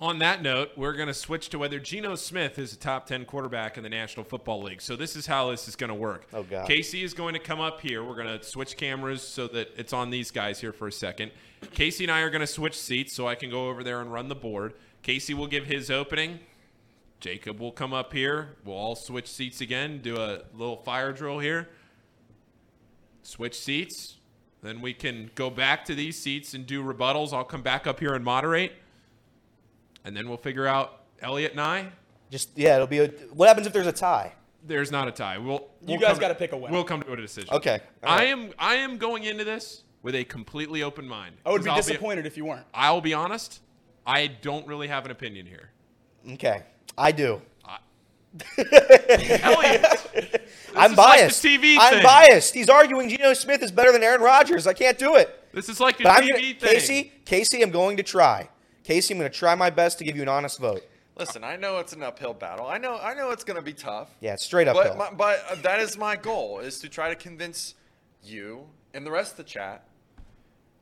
On 0.01 0.21
that 0.21 0.43
note, 0.43 0.71
we're 0.77 0.93
going 0.93 1.09
to 1.09 1.15
switch 1.15 1.49
to 1.49 1.59
whether 1.59 1.81
Geno 1.81 2.15
Smith 2.15 2.57
is 2.61 2.73
a 2.73 2.77
top 2.77 3.07
10 3.07 3.25
quarterback 3.25 3.77
in 3.77 3.83
the 3.83 3.89
National 3.89 4.23
Football 4.23 4.63
League. 4.63 4.81
So 4.81 4.95
this 4.95 5.17
is 5.17 5.27
how 5.27 5.51
this 5.51 5.67
is 5.67 5.75
going 5.75 5.89
to 5.89 5.95
work. 5.95 6.29
Oh, 6.33 6.45
God. 6.45 6.69
Casey 6.69 7.03
is 7.03 7.15
going 7.15 7.35
to 7.35 7.41
come 7.41 7.61
up 7.61 7.81
here. 7.81 8.05
We're 8.05 8.15
going 8.15 8.39
to 8.39 8.45
switch 8.45 8.77
cameras 8.77 9.23
so 9.23 9.49
that 9.49 9.73
it's 9.77 9.93
on 9.93 10.11
these 10.11 10.31
guys 10.31 10.61
here 10.61 10.73
for 10.73 10.87
a 10.87 10.93
second. 10.93 11.33
Casey 11.73 12.05
and 12.05 12.13
I 12.13 12.21
are 12.21 12.31
going 12.31 12.43
to 12.43 12.47
switch 12.47 12.79
seats 12.79 13.13
so 13.13 13.27
I 13.27 13.35
can 13.35 13.51
go 13.51 13.69
over 13.69 13.83
there 13.83 14.01
and 14.01 14.13
run 14.13 14.29
the 14.29 14.37
board. 14.37 14.75
Casey 15.03 15.35
will 15.35 15.49
give 15.49 15.67
his 15.67 15.91
opening. 15.91 16.39
Jacob 17.19 17.59
will 17.59 17.73
come 17.73 17.93
up 17.93 18.13
here. 18.13 18.51
We'll 18.65 18.77
all 18.77 18.95
switch 18.95 19.27
seats 19.27 19.61
again, 19.61 20.01
do 20.01 20.17
a 20.17 20.43
little 20.55 20.77
fire 20.77 21.13
drill 21.13 21.41
here. 21.41 21.71
Switch 23.25 23.59
seats. 23.59 24.19
Then 24.63 24.81
we 24.81 24.95
can 24.95 25.33
go 25.35 25.51
back 25.51 25.85
to 25.87 25.97
these 25.97 26.17
seats 26.17 26.55
and 26.55 26.65
do 26.65 26.85
rebuttals. 26.85 27.33
I'll 27.33 27.43
come 27.43 27.63
back 27.63 27.89
up 27.89 27.99
here 27.99 28.15
and 28.15 28.25
moderate 28.25 28.75
and 30.09 30.17
then 30.17 30.27
we'll 30.29 30.39
figure 30.39 30.67
out 30.67 31.03
Elliot 31.21 31.53
and 31.53 31.61
I. 31.61 31.87
Just 32.31 32.51
yeah, 32.57 32.75
it'll 32.77 32.87
be 32.87 32.99
a. 32.99 33.09
What 33.33 33.47
happens 33.49 33.67
if 33.67 33.73
there's 33.73 33.87
a 33.87 33.93
tie? 33.93 34.33
There's 34.67 34.91
not 34.91 35.07
a 35.07 35.13
tie. 35.13 35.39
We'll, 35.39 35.69
we'll 35.83 35.91
You 35.97 35.99
guys 36.01 36.13
come- 36.13 36.21
gotta 36.21 36.35
pick 36.35 36.53
a 36.53 36.57
winner. 36.57 36.73
We'll 36.73 36.85
come 36.85 37.03
to 37.03 37.13
a 37.13 37.17
decision. 37.17 37.55
Okay. 37.55 37.81
all 38.03 38.11
I 38.19 38.25
am 38.25 38.51
I 38.59 38.75
am 38.77 38.97
going 38.99 39.25
into 39.25 39.45
this 39.45 39.83
with 40.03 40.15
a 40.15 40.25
completely 40.25 40.83
open 40.83 41.07
mind. 41.07 41.37
I 41.47 41.51
would 41.53 41.63
be 41.63 41.71
I'll 41.71 41.77
disappointed 41.77 42.27
if 42.27 42.37
you 42.37 42.45
weren't. 42.47 42.67
I'll 42.75 43.01
be 43.01 43.15
honest. 43.15 43.61
I 44.07 44.27
don't 44.27 44.67
really 44.67 44.89
have 44.89 45.05
an 45.05 45.11
opinion 45.11 45.47
here. 45.47 45.71
Okay, 46.33 46.63
I 46.97 47.13
do. 47.13 47.41
Elliot, 48.59 49.85
I'm 50.77 50.93
is 50.93 50.97
like 50.99 51.19
biased. 51.19 51.45
TV 51.45 51.77
I'm 51.79 51.95
thing. 51.95 52.03
biased. 52.03 52.55
He's 52.55 52.69
arguing 52.69 53.09
Geno 53.09 53.33
Smith 53.35 53.63
is 53.63 53.71
better 53.73 53.91
than 53.93 54.03
Aaron 54.03 54.21
Rodgers. 54.21 54.67
I 54.67 54.75
can't 54.75 54.99
do 54.99 55.17
it. 55.17 55.45
this 55.53 55.69
is 55.69 55.81
like 55.81 55.99
a 56.01 56.03
But 56.05 56.23
TV 56.23 56.59
thing. 56.59 56.71
Casey, 56.71 57.13
Casey, 57.25 57.63
I'm 57.63 57.71
going 57.71 57.97
to 57.97 58.03
try. 58.03 58.49
Casey, 58.89 59.13
I'm 59.13 59.21
going 59.21 59.31
to 59.31 59.39
try 59.39 59.55
my 59.55 59.69
best 59.69 59.99
to 59.99 60.05
give 60.05 60.17
you 60.17 60.23
an 60.23 60.31
honest 60.31 60.59
vote. 60.59 60.83
Listen, 61.15 61.45
I 61.45 61.57
know 61.57 61.77
it's 61.77 61.93
an 61.93 62.03
uphill 62.03 62.33
battle. 62.33 62.67
I 62.67 62.79
know, 62.79 62.99
I 62.99 63.13
know 63.13 63.33
it's 63.33 63.45
going 63.45 63.59
to 63.59 63.63
be 63.63 63.75
tough. 63.75 64.09
Yeah, 64.21 64.33
it's 64.33 64.47
straight 64.47 64.67
uphill. 64.67 64.95
But, 64.97 64.97
my, 64.97 65.11
but 65.15 65.45
uh, 65.51 65.57
that 65.57 65.79
is 65.81 65.99
my 65.99 66.17
goal: 66.17 66.61
is 66.61 66.79
to 66.79 66.89
try 66.89 67.11
to 67.11 67.15
convince 67.15 67.75
you 68.25 68.65
and 68.95 69.05
the 69.05 69.11
rest 69.11 69.33
of 69.33 69.37
the 69.37 69.45
chat 69.45 69.87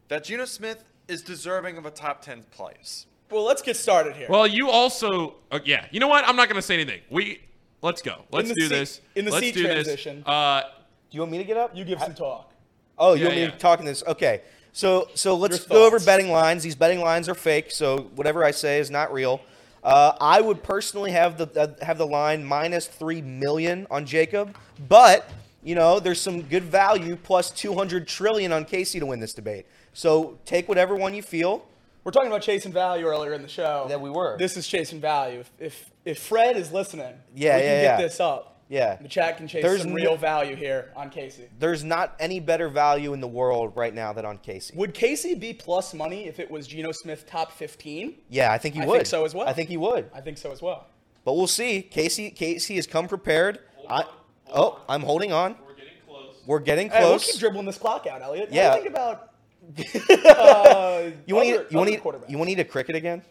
that 0.07 0.23
Geno 0.23 0.45
Smith 0.45 0.85
is 1.09 1.21
deserving 1.21 1.79
of 1.79 1.85
a 1.85 1.91
top 1.91 2.23
ten 2.23 2.45
place. 2.53 3.07
Well, 3.29 3.43
let's 3.43 3.61
get 3.61 3.77
started 3.77 4.15
here. 4.15 4.29
Well, 4.31 4.47
you 4.47 4.71
also 4.71 5.35
uh, 5.51 5.59
yeah. 5.65 5.87
You 5.91 5.99
know 5.99 6.07
what? 6.07 6.23
I'm 6.29 6.37
not 6.37 6.49
going 6.49 6.61
to 6.61 6.63
say 6.63 6.75
anything. 6.75 7.01
We 7.11 7.41
let's 7.83 8.03
go. 8.03 8.23
Let's 8.31 8.53
do 8.53 8.61
seat- 8.61 8.69
this. 8.69 9.01
in 9.17 9.25
the 9.25 9.33
let's 9.33 9.45
seat 9.45 9.55
do 9.55 9.65
transition. 9.65 10.19
This. 10.19 10.29
Uh, 10.29 10.63
do 11.11 11.17
you 11.17 11.23
want 11.23 11.33
me 11.33 11.39
to 11.39 11.45
get 11.45 11.57
up? 11.57 11.77
you 11.77 11.85
give 11.85 11.99
some 11.99 12.15
talk. 12.15 12.53
Oh, 12.99 13.15
you 13.15 13.23
Yeah, 13.23 13.27
want 13.27 13.37
me 13.37 13.43
yeah. 13.43 13.51
to 13.51 13.59
talk 13.59 13.81
in 13.81 13.85
this? 13.85 14.05
Okay. 14.07 14.43
So 14.76 15.09
so 15.14 15.35
let's 15.37 15.64
go 15.64 15.87
over 15.87 15.99
betting 15.99 16.30
lines. 16.30 16.62
These 16.62 16.75
betting 16.75 17.00
lines 17.00 17.30
are 17.30 17.35
fake, 17.35 17.71
so 17.71 18.11
whatever 18.14 18.45
I 18.45 18.50
say 18.50 18.78
is 18.78 18.90
not 18.90 19.11
real. 19.11 19.40
Uh, 19.83 20.12
I 20.21 20.42
would 20.42 20.62
personally 20.62 21.12
have 21.12 21.38
the 21.38 21.49
uh, 21.59 21.83
have 21.83 21.97
the 21.97 22.06
line 22.06 22.45
minus 22.45 22.87
three 22.87 23.23
million 23.23 23.87
on 23.90 24.04
Jacob, 24.04 24.54
but 24.87 25.30
you 25.62 25.75
know 25.75 25.99
there's 25.99 26.21
some 26.21 26.42
good 26.42 26.64
value 26.64 27.16
plus 27.16 27.50
200 27.52 28.06
trillion 28.06 28.52
on 28.52 28.66
Casey 28.66 29.00
to 29.00 29.06
win 29.06 29.18
this 29.18 29.33
debate. 29.33 29.64
So 29.95 30.37
take 30.45 30.68
whatever 30.68 30.95
one 30.95 31.14
you 31.14 31.23
feel. 31.23 31.66
We're 32.04 32.12
talking 32.12 32.28
about 32.28 32.42
chasing 32.42 32.71
value 32.71 33.06
earlier 33.06 33.33
in 33.33 33.40
the 33.40 33.49
show. 33.49 33.87
That 33.88 34.02
we 34.02 34.11
were. 34.11 34.37
This 34.37 34.59
is 34.59 34.68
chasing 34.68 35.00
value. 35.00 35.40
If 35.40 35.50
if, 35.59 35.90
if 36.04 36.18
Fred 36.18 36.54
is 36.59 36.71
listening, 36.71 37.14
Yeah, 37.35 37.56
we 37.56 37.62
can 37.62 37.71
yeah, 37.71 37.97
get 37.97 38.02
this 38.02 38.21
up. 38.21 38.56
Yeah. 38.68 38.96
The 38.96 39.08
chat 39.08 39.37
can 39.37 39.46
chase 39.46 39.62
There's 39.62 39.82
some 39.82 39.90
no- 39.90 39.94
real 39.96 40.16
value 40.16 40.56
here 40.56 40.90
on 40.96 41.08
Casey. 41.11 41.49
There's 41.58 41.85
not 41.85 42.16
any 42.18 42.40
better 42.40 42.68
value 42.68 43.12
in 43.12 43.20
the 43.20 43.28
world 43.28 43.73
right 43.76 43.94
now 43.94 44.12
than 44.12 44.25
on 44.25 44.38
Casey. 44.38 44.75
Would 44.76 44.92
Casey 44.92 45.35
be 45.37 45.52
plus 45.54 45.94
money 45.94 46.26
if 46.26 46.40
it 46.40 46.50
was 46.50 46.66
Geno 46.66 46.90
Smith 46.92 47.26
top 47.26 47.52
15? 47.52 48.16
Yeah, 48.28 48.52
I 48.52 48.58
think 48.58 48.75
he 48.75 48.80
I 48.82 48.87
would. 48.87 48.94
think 48.96 49.06
so 49.06 49.25
as 49.25 49.35
well. 49.35 49.46
I 49.49 49.52
think 49.52 49.68
he 49.68 49.76
would. 49.76 50.11
I 50.12 50.20
think 50.20 50.37
so 50.38 50.50
as 50.50 50.61
well. 50.61 50.87
But 51.25 51.35
we'll 51.35 51.46
see. 51.46 51.82
Casey 51.82 52.30
Casey 52.30 52.75
has 52.76 52.87
come 52.88 53.06
prepared. 53.08 53.61
I, 53.88 54.04
oh, 54.52 54.80
I'm 54.88 55.02
holding 55.02 55.32
on. 55.32 55.56
we're 55.64 55.75
getting 55.75 55.92
close. 56.06 56.35
We're 56.46 56.58
getting 56.61 56.90
Hey, 56.90 57.00
we'll 57.04 57.18
keep 57.20 57.38
dribbling 57.38 57.66
this 57.66 57.78
clock 57.78 58.06
out, 58.08 58.20
Elliot. 58.23 58.49
Yeah. 58.52 58.70
What 58.70 58.76
do 58.76 58.78
you 58.78 58.90
think 58.90 58.94
about 58.96 59.32
uh, 60.38 61.11
you 61.26 61.35
want 61.35 61.49
to 61.49 61.54
other- 61.54 61.62
eat, 61.64 61.70
you 61.73 61.76
want 61.78 61.88
other 61.88 61.96
to 61.99 62.02
quarterbacks? 62.02 62.30
you 62.30 62.38
want 62.38 62.49
to 62.49 62.52
eat 62.52 62.61
a 62.61 62.64
cricket 62.64 62.94
again? 62.96 63.23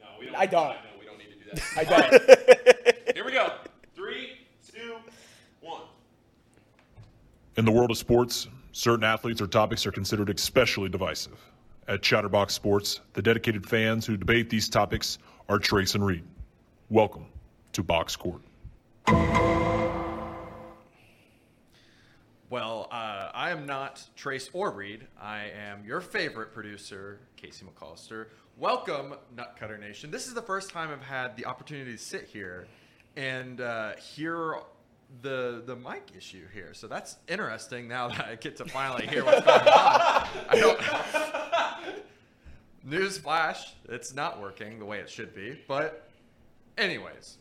No, 0.00 0.06
we 0.18 0.26
don't. 0.26 0.34
I 0.36 0.46
don't. 0.46 0.68
No, 0.70 0.76
we 0.98 1.06
don't 1.06 1.18
need 1.18 1.30
to 1.30 1.38
do 1.38 1.50
that. 1.54 1.76
I 1.76 1.84
don't. 1.84 3.14
Here 3.16 3.24
we 3.24 3.32
go. 3.32 3.52
Three, 3.94 4.30
two, 4.74 4.96
one. 5.60 5.82
In 7.60 7.66
the 7.66 7.72
world 7.72 7.90
of 7.90 7.98
sports, 7.98 8.48
certain 8.72 9.04
athletes 9.04 9.42
or 9.42 9.46
topics 9.46 9.84
are 9.84 9.92
considered 9.92 10.30
especially 10.30 10.88
divisive. 10.88 11.38
At 11.88 12.00
Chatterbox 12.00 12.54
Sports, 12.54 13.02
the 13.12 13.20
dedicated 13.20 13.68
fans 13.68 14.06
who 14.06 14.16
debate 14.16 14.48
these 14.48 14.66
topics 14.66 15.18
are 15.46 15.58
Trace 15.58 15.94
and 15.94 16.06
Reed. 16.06 16.24
Welcome 16.88 17.26
to 17.74 17.82
Box 17.82 18.16
Court. 18.16 18.40
Well, 22.48 22.88
uh, 22.90 23.30
I 23.34 23.50
am 23.50 23.66
not 23.66 24.08
Trace 24.16 24.48
or 24.54 24.70
Reed. 24.70 25.06
I 25.20 25.50
am 25.54 25.84
your 25.84 26.00
favorite 26.00 26.54
producer, 26.54 27.20
Casey 27.36 27.66
McAllister. 27.66 28.28
Welcome, 28.56 29.16
Nutcutter 29.36 29.78
Nation. 29.78 30.10
This 30.10 30.28
is 30.28 30.32
the 30.32 30.40
first 30.40 30.70
time 30.70 30.88
I've 30.90 31.02
had 31.02 31.36
the 31.36 31.44
opportunity 31.44 31.92
to 31.92 31.98
sit 31.98 32.24
here 32.24 32.68
and 33.16 33.60
uh, 33.60 33.96
hear 33.96 34.54
the 35.22 35.62
the 35.66 35.76
mic 35.76 36.12
issue 36.16 36.44
here. 36.52 36.72
So 36.74 36.86
that's 36.86 37.16
interesting. 37.28 37.88
Now 37.88 38.08
that 38.08 38.26
I 38.26 38.34
get 38.36 38.56
to 38.56 38.64
finally 38.64 39.06
hear 39.06 39.24
what's 39.24 39.44
going 39.44 39.60
on, 39.60 40.28
I 40.48 40.56
don't. 40.58 40.80
News 42.84 43.18
flash: 43.18 43.74
It's 43.88 44.14
not 44.14 44.40
working 44.40 44.78
the 44.78 44.84
way 44.84 44.98
it 44.98 45.10
should 45.10 45.34
be. 45.34 45.60
But, 45.68 46.08
anyways, 46.78 47.36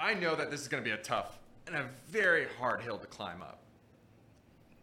I 0.00 0.14
know 0.14 0.34
that 0.34 0.50
this 0.50 0.60
is 0.60 0.68
going 0.68 0.82
to 0.82 0.88
be 0.88 0.94
a 0.94 1.02
tough 1.02 1.38
and 1.66 1.76
a 1.76 1.88
very 2.08 2.46
hard 2.58 2.80
hill 2.80 2.98
to 2.98 3.06
climb 3.06 3.42
up. 3.42 3.60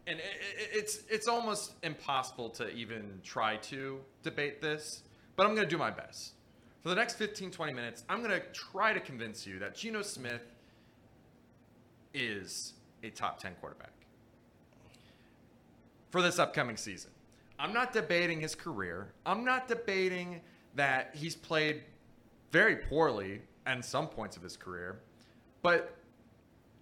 And 0.06 0.18
i 0.18 0.22
i 0.22 0.24
it's 0.72 1.02
it's 1.08 1.28
almost 1.28 1.72
impossible 1.82 2.50
to 2.50 2.70
even 2.70 3.20
try 3.24 3.56
to 3.56 4.00
debate 4.22 4.60
this, 4.60 5.02
but 5.36 5.46
I'm 5.46 5.54
going 5.54 5.66
to 5.66 5.70
do 5.70 5.78
my 5.78 5.90
best. 5.90 6.34
For 6.82 6.88
the 6.88 6.96
next 6.96 7.14
15 7.14 7.50
20 7.50 7.72
minutes, 7.72 8.04
I'm 8.08 8.22
going 8.22 8.32
to 8.32 8.46
try 8.52 8.92
to 8.92 9.00
convince 9.00 9.46
you 9.46 9.58
that 9.60 9.76
Geno 9.76 10.02
Smith 10.02 10.51
is 12.14 12.74
a 13.02 13.10
top 13.10 13.38
10 13.38 13.54
quarterback 13.60 13.92
for 16.10 16.22
this 16.22 16.38
upcoming 16.38 16.76
season. 16.76 17.10
I'm 17.58 17.72
not 17.72 17.92
debating 17.92 18.40
his 18.40 18.54
career. 18.54 19.12
I'm 19.24 19.44
not 19.44 19.68
debating 19.68 20.40
that 20.74 21.14
he's 21.14 21.34
played 21.34 21.82
very 22.50 22.76
poorly 22.76 23.42
at 23.66 23.84
some 23.84 24.08
points 24.08 24.36
of 24.36 24.42
his 24.42 24.56
career, 24.56 25.00
but 25.62 25.96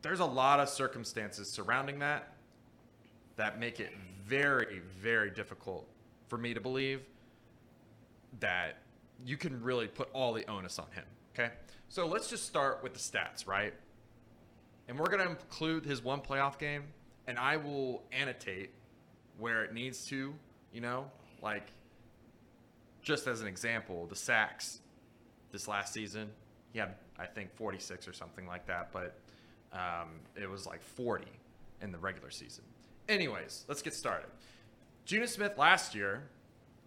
there's 0.03 0.21
a 0.21 0.25
lot 0.25 0.61
of 0.61 0.69
circumstances 0.69 1.51
surrounding 1.51 1.99
that 1.99 2.33
that 3.37 3.59
make 3.59 3.81
it 3.81 3.91
very, 4.27 4.81
very 5.01 5.31
difficult 5.31 5.87
for 6.29 6.39
me 6.39 6.55
to 6.55 6.61
believe 6.61 7.03
that 8.39 8.79
you 9.25 9.37
can 9.37 9.63
really 9.63 9.87
put 9.87 10.09
all 10.13 10.33
the 10.33 10.49
onus 10.49 10.79
on 10.79 10.87
him. 10.93 11.05
Okay? 11.35 11.53
So 11.89 12.07
let's 12.07 12.29
just 12.29 12.47
start 12.47 12.83
with 12.83 12.95
the 12.95 12.99
stats, 12.99 13.47
right? 13.47 13.75
And 14.91 14.99
we're 14.99 15.07
going 15.07 15.23
to 15.23 15.31
include 15.31 15.87
his 15.87 16.03
one 16.03 16.21
playoff 16.21 16.59
game, 16.59 16.83
and 17.29 17.39
I 17.39 17.57
will 17.57 18.03
annotate 18.11 18.71
where 19.39 19.63
it 19.63 19.73
needs 19.73 20.05
to, 20.07 20.35
you 20.73 20.81
know? 20.81 21.09
Like, 21.41 21.69
just 23.01 23.29
as 23.29 23.41
an 23.41 23.47
example, 23.47 24.07
the 24.09 24.17
sacks 24.17 24.81
this 25.53 25.69
last 25.69 25.95
season, 25.95 26.29
he 26.73 26.81
had, 26.81 26.97
I 27.17 27.27
think, 27.27 27.55
46 27.55 28.09
or 28.09 28.13
something 28.13 28.49
like 28.49 28.67
that, 28.67 28.91
but 28.91 29.15
um, 29.73 30.09
it 30.35 30.51
was 30.51 30.67
like 30.67 30.83
40 30.83 31.25
in 31.83 31.93
the 31.93 31.99
regular 31.99 32.31
season. 32.31 32.65
Anyways, 33.09 33.67
let's 33.69 33.83
get 33.83 33.95
started. 33.95 34.27
Geno 35.05 35.27
Smith 35.27 35.57
last 35.57 35.95
year 35.95 36.25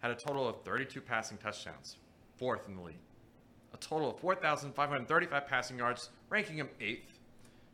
had 0.01 0.11
a 0.11 0.15
total 0.15 0.45
of 0.45 0.61
32 0.65 0.99
passing 0.99 1.37
touchdowns, 1.37 1.95
fourth 2.35 2.67
in 2.67 2.75
the 2.75 2.81
league. 2.81 2.95
A 3.73 3.77
total 3.77 4.09
of 4.09 4.19
4,535 4.19 5.47
passing 5.47 5.77
yards, 5.77 6.09
ranking 6.29 6.57
him 6.57 6.67
eighth. 6.81 7.21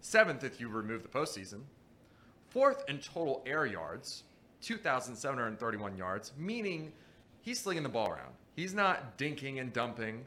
Seventh 0.01 0.43
if 0.43 0.59
you 0.59 0.69
remove 0.69 1.03
the 1.03 1.09
postseason. 1.09 1.61
Fourth 2.49 2.83
in 2.87 2.99
total 2.99 3.43
air 3.45 3.65
yards, 3.65 4.23
2,731 4.61 5.97
yards, 5.97 6.31
meaning 6.37 6.91
he's 7.41 7.59
slinging 7.59 7.83
the 7.83 7.89
ball 7.89 8.09
around. 8.09 8.33
He's 8.55 8.73
not 8.73 9.17
dinking 9.17 9.59
and 9.59 9.71
dumping. 9.71 10.25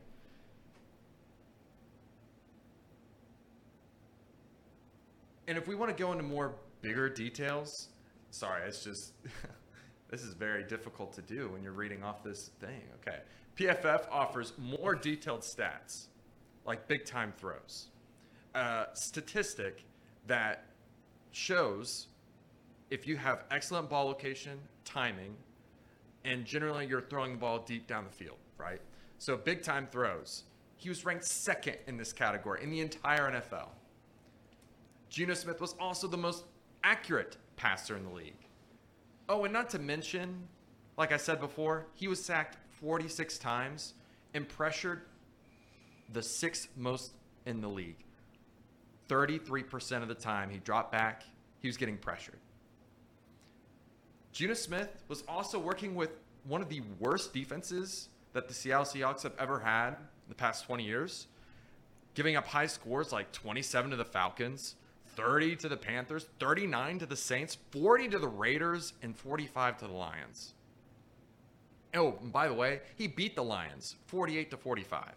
And 5.49 5.59
if 5.59 5.67
we 5.67 5.75
want 5.75 5.95
to 5.95 6.03
go 6.03 6.13
into 6.13 6.25
more 6.25 6.55
bigger 6.81 7.09
details, 7.09 7.89
sorry, 8.31 8.67
it's 8.67 8.85
just 8.85 9.13
this 10.11 10.23
is 10.23 10.35
very 10.35 10.63
difficult 10.63 11.13
to 11.15 11.23
do 11.23 11.49
when 11.49 11.63
you're 11.63 11.73
reading 11.73 12.03
off 12.03 12.23
this 12.23 12.51
thing. 12.61 12.83
Okay. 13.01 13.19
PFF 13.57 14.07
offers 14.11 14.53
more 14.59 14.95
detailed 14.95 15.41
stats, 15.41 16.07
like 16.65 16.89
big 16.89 17.05
time 17.05 17.33
throws. 17.37 17.89
A 18.55 18.87
statistic 18.95 19.85
that 20.27 20.67
shows 21.31 22.09
if 22.91 23.07
you 23.07 23.17
have 23.17 23.45
excellent 23.51 23.89
ball 23.89 24.05
location, 24.05 24.59
timing, 24.85 25.35
and 26.25 26.45
generally 26.45 26.87
you're 26.87 27.01
throwing 27.01 27.33
the 27.33 27.39
ball 27.39 27.61
deep 27.61 27.87
down 27.87 28.05
the 28.05 28.11
field, 28.11 28.37
right? 28.59 28.81
So 29.19 29.37
big 29.37 29.63
time 29.63 29.89
throws. 29.91 30.45
He 30.77 30.89
was 30.89 31.05
ranked 31.05 31.25
second 31.25 31.77
in 31.87 31.97
this 31.97 32.13
category 32.13 32.63
in 32.63 32.71
the 32.71 32.81
entire 32.81 33.31
NFL. 33.31 33.69
Geno 35.09 35.35
Smith 35.35 35.61
was 35.61 35.75
also 35.79 36.07
the 36.07 36.17
most 36.17 36.45
accurate 36.85 37.37
passer 37.57 37.97
in 37.97 38.05
the 38.05 38.11
league. 38.11 38.49
Oh, 39.29 39.45
and 39.45 39.53
not 39.53 39.71
to 39.71 39.79
mention, 39.79 40.49
like 40.97 41.13
I 41.13 41.17
said 41.17 41.41
before, 41.41 41.87
he 41.95 42.09
was 42.09 42.23
sacked 42.23 42.57
46 42.81 43.39
times 43.39 43.95
and 44.35 44.49
pressured 44.49 45.03
the 46.13 46.23
sixth 46.23 46.69
most 46.77 47.13
in 47.47 47.61
the 47.61 47.69
league. 47.69 48.05
33% 49.09 50.03
of 50.03 50.09
the 50.09 50.15
time 50.15 50.51
he 50.51 50.59
dropped 50.59 50.93
back, 50.93 51.23
he 51.61 51.69
was 51.69 51.77
getting 51.77 51.97
pressured. 51.97 52.39
Geno 54.33 54.55
Smith 54.55 54.89
was 55.09 55.23
also 55.29 55.59
working 55.59 55.95
with 55.95 56.11
one 56.45 56.63
of 56.63 56.69
the 56.69 56.83
worst 56.99 57.35
defenses 57.35 58.09
that 58.33 58.49
the 58.49 58.55
Seattle 58.55 58.85
Seahawks 58.85 59.23
have 59.23 59.35
ever 59.39 59.61
had 59.61 59.89
in 59.91 60.29
the 60.29 60.35
past 60.35 60.65
20 60.65 60.85
years, 60.85 61.27
giving 62.15 62.37
up 62.37 62.47
high 62.47 62.67
scores 62.67 63.13
like 63.13 63.31
27 63.33 63.91
to 63.91 63.97
the 63.97 64.05
Falcons, 64.05 64.77
30 65.17 65.57
to 65.57 65.69
the 65.69 65.77
Panthers, 65.77 66.27
39 66.41 67.01
to 67.01 67.07
the 67.07 67.17
Saints, 67.17 67.59
40 67.71 68.09
to 68.09 68.19
the 68.19 68.29
Raiders, 68.29 68.95
and 69.03 69.17
45 69.17 69.79
to 69.79 69.87
the 69.87 69.93
Lions. 69.93 70.55
Oh, 71.95 72.17
and 72.23 72.33
by 72.33 72.49
the 72.49 72.55
way, 72.55 72.81
he 72.97 73.07
beat 73.07 73.37
the 73.37 73.45
Lions 73.45 73.97
48 74.07 74.51
to 74.51 74.57
45. 74.57 75.13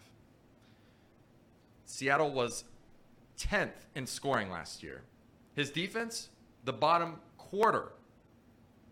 Seattle 1.85 2.31
was 2.31 2.65
10th 3.37 3.85
in 3.95 4.05
scoring 4.05 4.49
last 4.49 4.83
year. 4.83 5.01
His 5.55 5.69
defense, 5.69 6.29
the 6.63 6.73
bottom 6.73 7.19
quarter 7.37 7.91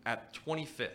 at 0.05 0.33
25th. 0.33 0.89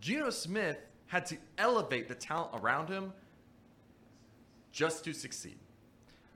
Geno 0.00 0.30
Smith 0.30 0.78
had 1.06 1.26
to 1.26 1.36
elevate 1.58 2.08
the 2.08 2.14
talent 2.14 2.50
around 2.54 2.88
him 2.88 3.12
just 4.72 5.04
to 5.04 5.12
succeed. 5.12 5.58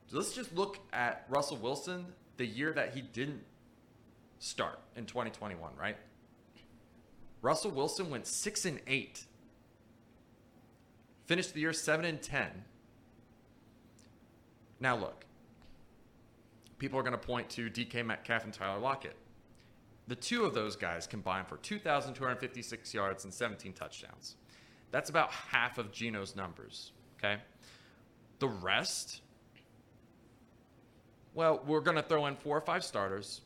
So 0.06 0.16
let's 0.16 0.32
just 0.32 0.54
look 0.54 0.78
at 0.92 1.24
Russell 1.28 1.56
Wilson 1.56 2.06
the 2.36 2.46
year 2.46 2.72
that 2.72 2.94
he 2.94 3.00
didn't 3.00 3.42
start 4.38 4.78
in 4.96 5.06
2021, 5.06 5.72
right? 5.78 5.96
Russell 7.40 7.70
Wilson 7.70 8.10
went 8.10 8.26
6 8.26 8.64
and 8.64 8.80
8. 8.86 9.24
Finished 11.26 11.54
the 11.54 11.60
year 11.60 11.72
7 11.72 12.04
and 12.04 12.20
10. 12.20 12.64
Now 14.80 14.96
look. 14.96 15.24
People 16.78 16.98
are 16.98 17.02
going 17.02 17.12
to 17.12 17.18
point 17.18 17.48
to 17.50 17.70
DK 17.70 18.04
Metcalf 18.04 18.44
and 18.44 18.52
Tyler 18.52 18.80
Lockett. 18.80 19.16
The 20.06 20.16
two 20.16 20.44
of 20.44 20.54
those 20.54 20.76
guys 20.76 21.06
combined 21.06 21.46
for 21.46 21.56
2,256 21.56 22.94
yards 22.94 23.24
and 23.24 23.32
17 23.32 23.72
touchdowns. 23.72 24.36
That's 24.90 25.10
about 25.10 25.30
half 25.30 25.78
of 25.78 25.92
Geno's 25.92 26.36
numbers, 26.36 26.92
okay? 27.18 27.40
The 28.38 28.48
rest, 28.48 29.22
well, 31.32 31.62
we're 31.66 31.80
going 31.80 31.96
to 31.96 32.02
throw 32.02 32.26
in 32.26 32.36
four 32.36 32.56
or 32.56 32.60
five 32.60 32.84
starters 32.84 33.40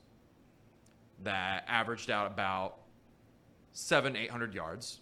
that 1.22 1.64
averaged 1.68 2.10
out 2.10 2.26
about 2.26 2.78
seven, 3.72 4.16
800 4.16 4.54
yards. 4.54 5.00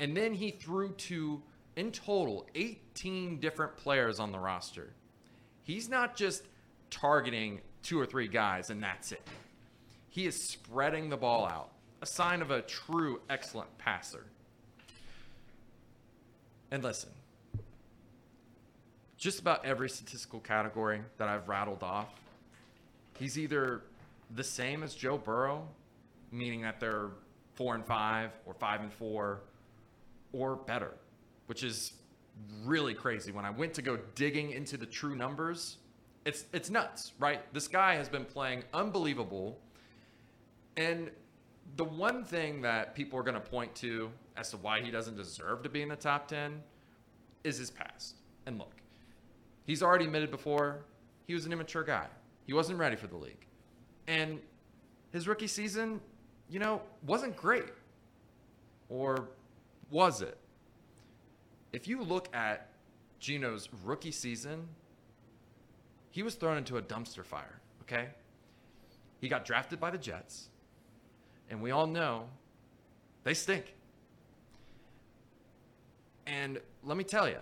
And 0.00 0.16
then 0.16 0.34
he 0.34 0.50
threw 0.50 0.92
to, 0.92 1.42
in 1.76 1.92
total, 1.92 2.46
18 2.54 3.40
different 3.40 3.76
players 3.76 4.18
on 4.18 4.32
the 4.32 4.38
roster. 4.38 4.92
He's 5.62 5.88
not 5.88 6.16
just 6.16 6.44
targeting 6.90 7.60
two 7.82 8.00
or 8.00 8.06
three 8.06 8.28
guys 8.28 8.70
and 8.70 8.82
that's 8.82 9.12
it. 9.12 9.22
He 10.08 10.26
is 10.26 10.40
spreading 10.40 11.08
the 11.08 11.16
ball 11.16 11.46
out, 11.46 11.70
a 12.02 12.06
sign 12.06 12.42
of 12.42 12.50
a 12.50 12.62
true 12.62 13.20
excellent 13.28 13.76
passer. 13.78 14.24
And 16.70 16.82
listen, 16.82 17.10
just 19.16 19.40
about 19.40 19.64
every 19.64 19.88
statistical 19.88 20.40
category 20.40 21.00
that 21.18 21.28
I've 21.28 21.48
rattled 21.48 21.82
off, 21.82 22.08
he's 23.18 23.38
either 23.38 23.82
the 24.34 24.44
same 24.44 24.82
as 24.82 24.94
Joe 24.94 25.18
Burrow, 25.18 25.66
meaning 26.30 26.62
that 26.62 26.78
they're 26.78 27.08
four 27.54 27.74
and 27.74 27.84
five 27.84 28.30
or 28.46 28.54
five 28.54 28.80
and 28.80 28.92
four, 28.92 29.40
or 30.32 30.56
better, 30.56 30.92
which 31.46 31.64
is 31.64 31.94
really 32.64 32.94
crazy. 32.94 33.32
When 33.32 33.44
I 33.44 33.50
went 33.50 33.74
to 33.74 33.82
go 33.82 33.98
digging 34.14 34.52
into 34.52 34.76
the 34.76 34.86
true 34.86 35.16
numbers, 35.16 35.78
it's 36.28 36.44
it's 36.52 36.68
nuts, 36.68 37.14
right? 37.18 37.40
This 37.54 37.66
guy 37.68 37.94
has 37.94 38.06
been 38.06 38.26
playing 38.26 38.62
unbelievable. 38.74 39.58
And 40.76 41.10
the 41.76 41.84
one 41.84 42.22
thing 42.22 42.60
that 42.62 42.94
people 42.94 43.18
are 43.18 43.22
going 43.22 43.34
to 43.34 43.40
point 43.40 43.74
to 43.76 44.10
as 44.36 44.50
to 44.50 44.58
why 44.58 44.82
he 44.82 44.90
doesn't 44.90 45.16
deserve 45.16 45.62
to 45.62 45.70
be 45.70 45.80
in 45.80 45.88
the 45.88 45.96
top 45.96 46.28
10 46.28 46.62
is 47.44 47.56
his 47.56 47.70
past. 47.70 48.16
And 48.44 48.58
look, 48.58 48.74
he's 49.64 49.82
already 49.82 50.04
admitted 50.04 50.30
before 50.30 50.84
he 51.26 51.32
was 51.32 51.46
an 51.46 51.52
immature 51.52 51.82
guy. 51.82 52.06
He 52.46 52.52
wasn't 52.52 52.78
ready 52.78 52.96
for 52.96 53.06
the 53.06 53.16
league. 53.16 53.46
And 54.06 54.38
his 55.10 55.26
rookie 55.26 55.46
season, 55.46 55.98
you 56.50 56.58
know, 56.58 56.82
wasn't 57.06 57.36
great. 57.36 57.72
Or 58.90 59.30
was 59.90 60.20
it? 60.20 60.36
If 61.72 61.88
you 61.88 62.02
look 62.02 62.28
at 62.34 62.68
Geno's 63.18 63.68
rookie 63.82 64.12
season, 64.12 64.68
he 66.10 66.22
was 66.22 66.34
thrown 66.34 66.56
into 66.56 66.76
a 66.76 66.82
dumpster 66.82 67.24
fire, 67.24 67.60
okay? 67.82 68.08
He 69.20 69.28
got 69.28 69.44
drafted 69.44 69.80
by 69.80 69.90
the 69.90 69.98
Jets, 69.98 70.48
and 71.50 71.60
we 71.60 71.70
all 71.70 71.86
know 71.86 72.28
they 73.24 73.34
stink. 73.34 73.74
And 76.26 76.60
let 76.84 76.96
me 76.96 77.04
tell 77.04 77.28
you, 77.28 77.38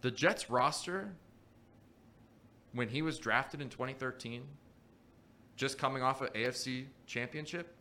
the 0.00 0.10
Jets 0.10 0.50
roster, 0.50 1.12
when 2.72 2.88
he 2.88 3.00
was 3.00 3.18
drafted 3.18 3.60
in 3.60 3.68
2013, 3.68 4.42
just 5.56 5.78
coming 5.78 6.02
off 6.02 6.20
an 6.20 6.28
AFC 6.34 6.86
championship, 7.06 7.74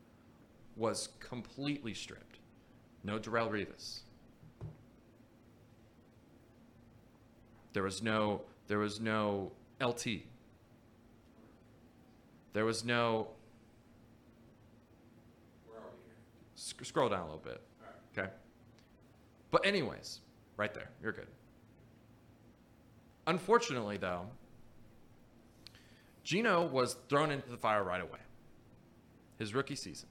was 0.76 1.10
completely 1.20 1.94
stripped. 1.94 2.38
No 3.04 3.20
Darrelle 3.20 3.52
Revis. 3.52 4.02
There 7.74 7.84
was 7.84 8.02
no 8.04 8.42
there 8.68 8.80
was 8.80 9.00
no 9.00 9.52
LT. 9.82 10.08
There 12.54 12.66
was 12.66 12.84
no. 12.84 13.28
Sc- 16.56 16.86
scroll 16.86 17.10
down 17.10 17.22
a 17.22 17.26
little 17.26 17.40
bit. 17.40 17.62
Okay. 18.18 18.30
But, 19.52 19.66
anyways, 19.66 20.22
right 20.56 20.74
there. 20.74 20.90
You're 21.02 21.12
good. 21.12 21.28
Unfortunately, 23.28 23.98
though, 23.98 24.28
Geno 26.24 26.66
was 26.66 26.98
thrown 27.10 27.32
into 27.32 27.50
the 27.50 27.58
fire 27.58 27.84
right 27.84 28.02
away. 28.02 28.20
His 29.40 29.54
rookie 29.54 29.76
season. 29.76 30.10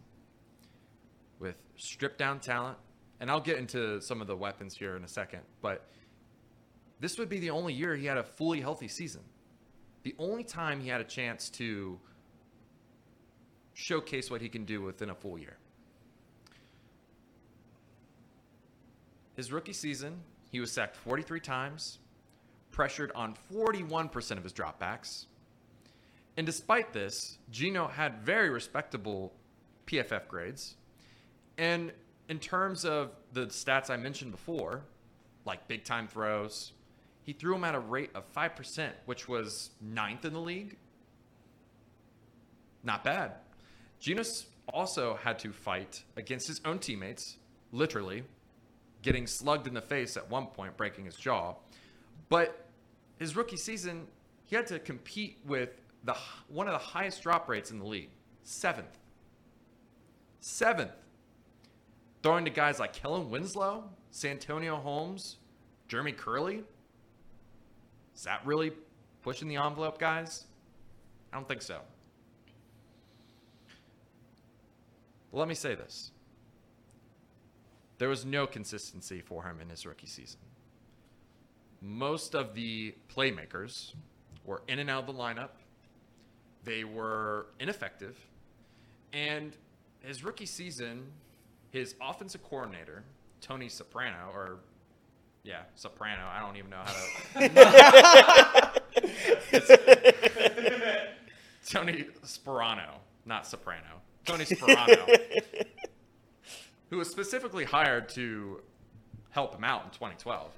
With 1.38 1.56
stripped 1.76 2.18
down 2.18 2.40
talent. 2.40 2.76
And 3.20 3.30
I'll 3.30 3.40
get 3.40 3.58
into 3.58 4.00
some 4.00 4.20
of 4.20 4.26
the 4.26 4.36
weapons 4.36 4.76
here 4.76 4.96
in 4.96 5.04
a 5.04 5.08
second. 5.08 5.40
But 5.60 5.86
this 7.02 7.18
would 7.18 7.28
be 7.28 7.40
the 7.40 7.50
only 7.50 7.74
year 7.74 7.96
he 7.96 8.06
had 8.06 8.16
a 8.16 8.22
fully 8.22 8.60
healthy 8.60 8.86
season. 8.86 9.22
The 10.04 10.14
only 10.20 10.44
time 10.44 10.80
he 10.80 10.88
had 10.88 11.00
a 11.00 11.04
chance 11.04 11.50
to 11.50 11.98
showcase 13.74 14.30
what 14.30 14.40
he 14.40 14.48
can 14.48 14.64
do 14.64 14.80
within 14.80 15.10
a 15.10 15.14
full 15.16 15.36
year. 15.36 15.56
His 19.34 19.50
rookie 19.50 19.72
season, 19.72 20.20
he 20.52 20.60
was 20.60 20.70
sacked 20.70 20.94
43 20.94 21.40
times, 21.40 21.98
pressured 22.70 23.10
on 23.16 23.34
41% 23.52 24.36
of 24.36 24.44
his 24.44 24.52
dropbacks. 24.52 25.26
And 26.36 26.46
despite 26.46 26.92
this, 26.92 27.36
Geno 27.50 27.88
had 27.88 28.22
very 28.22 28.48
respectable 28.48 29.32
PFF 29.86 30.28
grades. 30.28 30.76
And 31.58 31.92
in 32.28 32.38
terms 32.38 32.84
of 32.84 33.10
the 33.32 33.46
stats 33.46 33.90
I 33.90 33.96
mentioned 33.96 34.30
before, 34.30 34.84
like 35.44 35.66
big 35.66 35.82
time 35.82 36.06
throws, 36.06 36.72
he 37.24 37.32
threw 37.32 37.54
him 37.54 37.64
at 37.64 37.74
a 37.74 37.80
rate 37.80 38.10
of 38.14 38.32
5%, 38.32 38.90
which 39.06 39.28
was 39.28 39.70
ninth 39.80 40.24
in 40.24 40.32
the 40.32 40.40
league. 40.40 40.76
Not 42.82 43.04
bad. 43.04 43.32
Geno, 44.00 44.22
also 44.72 45.18
had 45.22 45.38
to 45.40 45.52
fight 45.52 46.02
against 46.16 46.46
his 46.46 46.60
own 46.64 46.78
teammates, 46.78 47.36
literally 47.72 48.24
getting 49.02 49.26
slugged 49.26 49.66
in 49.66 49.74
the 49.74 49.80
face 49.80 50.16
at 50.16 50.30
one 50.30 50.46
point, 50.46 50.76
breaking 50.76 51.04
his 51.04 51.16
jaw. 51.16 51.54
But 52.28 52.66
his 53.18 53.36
rookie 53.36 53.56
season, 53.56 54.06
he 54.46 54.56
had 54.56 54.66
to 54.68 54.78
compete 54.78 55.38
with 55.44 55.70
the 56.04 56.16
one 56.48 56.66
of 56.66 56.72
the 56.72 56.78
highest 56.78 57.22
drop 57.22 57.48
rates 57.48 57.70
in 57.70 57.78
the 57.78 57.84
league, 57.84 58.10
seventh. 58.42 58.98
Seventh. 60.40 60.92
Throwing 62.22 62.44
to 62.44 62.50
guys 62.50 62.78
like 62.78 62.92
Kellen 62.92 63.30
Winslow, 63.30 63.84
Santonio 64.10 64.76
Holmes, 64.76 65.36
Jeremy 65.88 66.12
Kerley. 66.12 66.62
Is 68.14 68.24
that 68.24 68.44
really 68.44 68.72
pushing 69.22 69.48
the 69.48 69.56
envelope, 69.56 69.98
guys? 69.98 70.44
I 71.32 71.36
don't 71.36 71.48
think 71.48 71.62
so. 71.62 71.80
But 75.30 75.38
let 75.38 75.48
me 75.48 75.54
say 75.54 75.74
this. 75.74 76.10
There 77.98 78.08
was 78.08 78.24
no 78.24 78.46
consistency 78.46 79.20
for 79.20 79.44
him 79.44 79.60
in 79.60 79.68
his 79.68 79.86
rookie 79.86 80.06
season. 80.06 80.40
Most 81.80 82.34
of 82.34 82.54
the 82.54 82.94
playmakers 83.14 83.94
were 84.44 84.62
in 84.68 84.78
and 84.78 84.90
out 84.90 85.08
of 85.08 85.14
the 85.14 85.20
lineup. 85.20 85.50
They 86.64 86.84
were 86.84 87.46
ineffective. 87.60 88.18
And 89.12 89.56
his 90.00 90.24
rookie 90.24 90.46
season, 90.46 91.04
his 91.70 91.94
offensive 92.00 92.42
coordinator, 92.42 93.04
Tony 93.40 93.68
Soprano, 93.68 94.30
or 94.34 94.58
yeah, 95.44 95.62
Soprano, 95.74 96.22
I 96.24 96.40
don't 96.40 96.56
even 96.56 96.70
know 96.70 96.82
how 96.84 96.92
to. 96.92 97.50
Tony 101.68 102.06
Sparano, 102.24 102.98
not 103.26 103.46
Soprano. 103.46 104.02
Tony 104.24 104.44
Sparano, 104.44 105.42
who 106.90 106.98
was 106.98 107.10
specifically 107.10 107.64
hired 107.64 108.08
to 108.10 108.60
help 109.30 109.54
him 109.54 109.64
out 109.64 109.84
in 109.84 109.90
2012, 109.90 110.52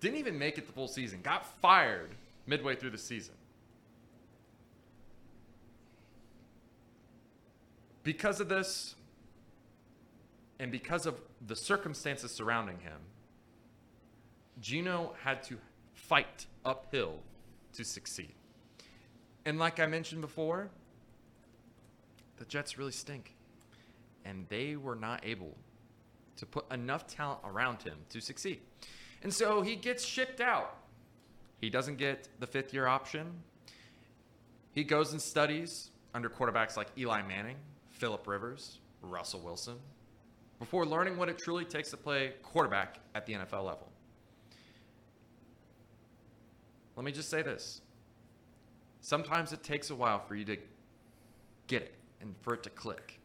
didn't 0.00 0.18
even 0.18 0.38
make 0.38 0.58
it 0.58 0.66
the 0.66 0.72
full 0.72 0.86
season, 0.86 1.20
got 1.22 1.44
fired 1.60 2.10
midway 2.46 2.76
through 2.76 2.90
the 2.90 2.98
season. 2.98 3.34
Because 8.04 8.40
of 8.40 8.48
this, 8.48 8.94
and 10.60 10.70
because 10.70 11.04
of 11.04 11.20
the 11.46 11.56
circumstances 11.56 12.30
surrounding 12.30 12.78
him, 12.78 13.00
Geno 14.60 15.14
had 15.22 15.42
to 15.44 15.58
fight 15.94 16.46
uphill 16.64 17.20
to 17.74 17.84
succeed. 17.84 18.34
And 19.44 19.58
like 19.58 19.80
I 19.80 19.86
mentioned 19.86 20.20
before, 20.20 20.70
the 22.36 22.44
Jets 22.44 22.78
really 22.78 22.92
stink. 22.92 23.34
And 24.24 24.46
they 24.48 24.76
were 24.76 24.94
not 24.94 25.24
able 25.24 25.56
to 26.36 26.46
put 26.46 26.70
enough 26.72 27.06
talent 27.06 27.40
around 27.44 27.82
him 27.82 27.98
to 28.10 28.20
succeed. 28.20 28.60
And 29.22 29.32
so 29.32 29.62
he 29.62 29.76
gets 29.76 30.04
shipped 30.04 30.40
out. 30.40 30.76
He 31.60 31.70
doesn't 31.70 31.96
get 31.96 32.28
the 32.38 32.46
fifth 32.46 32.72
year 32.72 32.86
option. 32.86 33.32
He 34.72 34.84
goes 34.84 35.12
and 35.12 35.20
studies 35.20 35.90
under 36.14 36.28
quarterbacks 36.28 36.76
like 36.76 36.88
Eli 36.96 37.22
Manning, 37.22 37.56
Philip 37.90 38.26
Rivers, 38.26 38.78
Russell 39.02 39.40
Wilson, 39.40 39.76
before 40.58 40.86
learning 40.86 41.16
what 41.16 41.28
it 41.28 41.38
truly 41.38 41.64
takes 41.64 41.90
to 41.90 41.96
play 41.96 42.34
quarterback 42.42 42.98
at 43.14 43.26
the 43.26 43.32
NFL 43.34 43.64
level. 43.64 43.88
Let 46.98 47.04
me 47.04 47.12
just 47.12 47.30
say 47.30 47.42
this. 47.42 47.80
Sometimes 49.02 49.52
it 49.52 49.62
takes 49.62 49.90
a 49.90 49.94
while 49.94 50.18
for 50.18 50.34
you 50.34 50.44
to 50.46 50.56
get 51.68 51.82
it 51.82 51.94
and 52.20 52.34
for 52.40 52.54
it 52.54 52.64
to 52.64 52.70
click. 52.70 53.20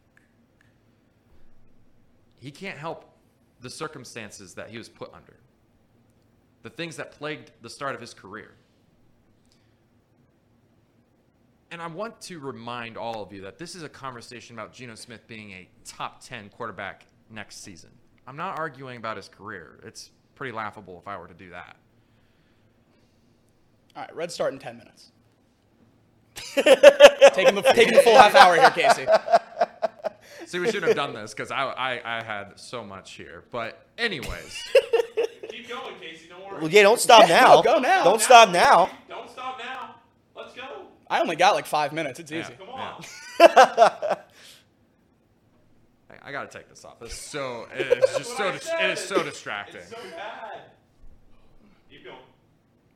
He 2.38 2.52
can't 2.52 2.78
help 2.78 3.10
the 3.62 3.68
circumstances 3.68 4.54
that 4.54 4.70
he 4.70 4.78
was 4.78 4.88
put 4.88 5.12
under, 5.12 5.40
the 6.62 6.70
things 6.70 6.94
that 6.98 7.10
plagued 7.10 7.50
the 7.62 7.68
start 7.68 7.96
of 7.96 8.00
his 8.00 8.14
career. 8.14 8.52
And 11.72 11.82
I 11.82 11.88
want 11.88 12.20
to 12.20 12.38
remind 12.38 12.96
all 12.96 13.24
of 13.24 13.32
you 13.32 13.40
that 13.40 13.58
this 13.58 13.74
is 13.74 13.82
a 13.82 13.88
conversation 13.88 14.54
about 14.54 14.72
Geno 14.72 14.94
Smith 14.94 15.26
being 15.26 15.50
a 15.50 15.68
top 15.84 16.22
10 16.22 16.50
quarterback 16.50 17.06
next 17.28 17.64
season. 17.64 17.90
I'm 18.28 18.36
not 18.36 18.56
arguing 18.56 18.98
about 18.98 19.16
his 19.16 19.28
career. 19.28 19.80
It's 19.82 20.12
pretty 20.36 20.52
laughable 20.52 20.96
if 21.00 21.08
I 21.08 21.18
were 21.18 21.26
to 21.26 21.34
do 21.34 21.50
that. 21.50 21.78
All 23.96 24.02
right, 24.02 24.14
red 24.16 24.32
start 24.32 24.52
in 24.52 24.58
10 24.58 24.78
minutes. 24.78 25.10
taking, 27.34 27.54
the, 27.54 27.62
taking 27.74 27.94
the 27.94 28.02
full 28.02 28.14
half 28.14 28.34
hour 28.34 28.56
here, 28.56 28.70
Casey. 28.70 29.06
See, 30.46 30.58
we 30.58 30.66
shouldn't 30.66 30.84
have 30.88 30.96
done 30.96 31.14
this 31.14 31.32
because 31.32 31.50
I, 31.50 31.62
I, 31.64 32.18
I 32.18 32.22
had 32.22 32.58
so 32.58 32.84
much 32.84 33.12
here. 33.12 33.44
But, 33.50 33.86
anyways. 33.96 34.62
Keep 35.48 35.68
going, 35.68 35.94
Casey. 36.00 36.28
Don't 36.28 36.44
worry. 36.44 36.60
Well, 36.60 36.70
yeah, 36.70 36.82
don't 36.82 37.00
stop 37.00 37.22
Yeah, 37.28 37.40
now. 37.40 37.54
no, 37.56 37.62
go 37.62 37.78
now. 37.78 38.04
Don't 38.04 38.20
stop 38.20 38.50
now. 38.50 38.90
Don't 39.08 39.30
stop 39.30 39.58
now. 39.58 39.94
Let's 40.36 40.52
go. 40.54 40.62
I 41.08 41.20
only 41.20 41.36
got 41.36 41.54
like 41.54 41.66
five 41.66 41.92
minutes. 41.92 42.18
It's 42.20 42.30
Yeah. 42.30 42.40
easy. 42.40 42.54
Come 42.58 42.68
on. 42.70 43.04
I, 43.40 44.16
I 46.24 46.32
got 46.32 46.50
to 46.50 46.58
take 46.58 46.68
this 46.68 46.84
off. 46.84 47.00
It's 47.02 47.14
so, 47.14 47.66
it's 47.72 48.18
just 48.18 48.36
so, 48.36 48.50
dis- 48.52 48.68
it 48.80 48.90
is 48.90 48.98
so 49.00 49.22
distracting. 49.22 49.80
It's 49.82 49.90
so 49.90 49.96
bad. 50.16 50.60
Keep 51.90 52.04
going. 52.04 52.16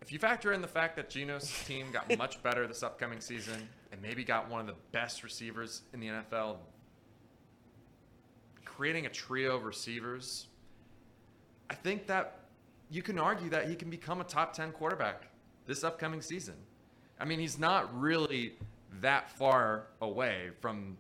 If 0.09 0.13
you 0.13 0.19
factor 0.19 0.55
in 0.55 0.63
the 0.63 0.67
fact 0.67 0.97
that 0.97 1.11
Geno's 1.11 1.53
team 1.67 1.89
got 1.93 2.17
much 2.17 2.43
better 2.43 2.67
this 2.67 2.83
upcoming 2.83 3.21
season 3.21 3.69
and 3.93 4.01
maybe 4.01 4.25
got 4.25 4.49
one 4.49 4.59
of 4.59 4.67
the 4.67 4.75
best 4.91 5.23
receivers 5.23 5.83
in 5.93 6.01
the 6.01 6.07
NFL, 6.07 6.57
creating 8.65 9.05
a 9.05 9.11
trio 9.11 9.57
of 9.57 9.65
receivers, 9.65 10.47
I 11.69 11.75
think 11.75 12.07
that 12.07 12.47
you 12.89 13.03
can 13.03 13.19
argue 13.19 13.51
that 13.51 13.69
he 13.69 13.75
can 13.75 13.91
become 13.91 14.23
a 14.23 14.25
top 14.25 14.55
10 14.55 14.73
quarterback 14.73 15.29
this 15.67 15.85
upcoming 15.85 16.23
season. 16.23 16.55
I 17.21 17.27
mean, 17.27 17.39
he's 17.39 17.59
not 17.59 17.95
really 17.95 18.55
that 19.03 19.29
far 19.29 19.89
away 20.01 20.53
from 20.63 20.97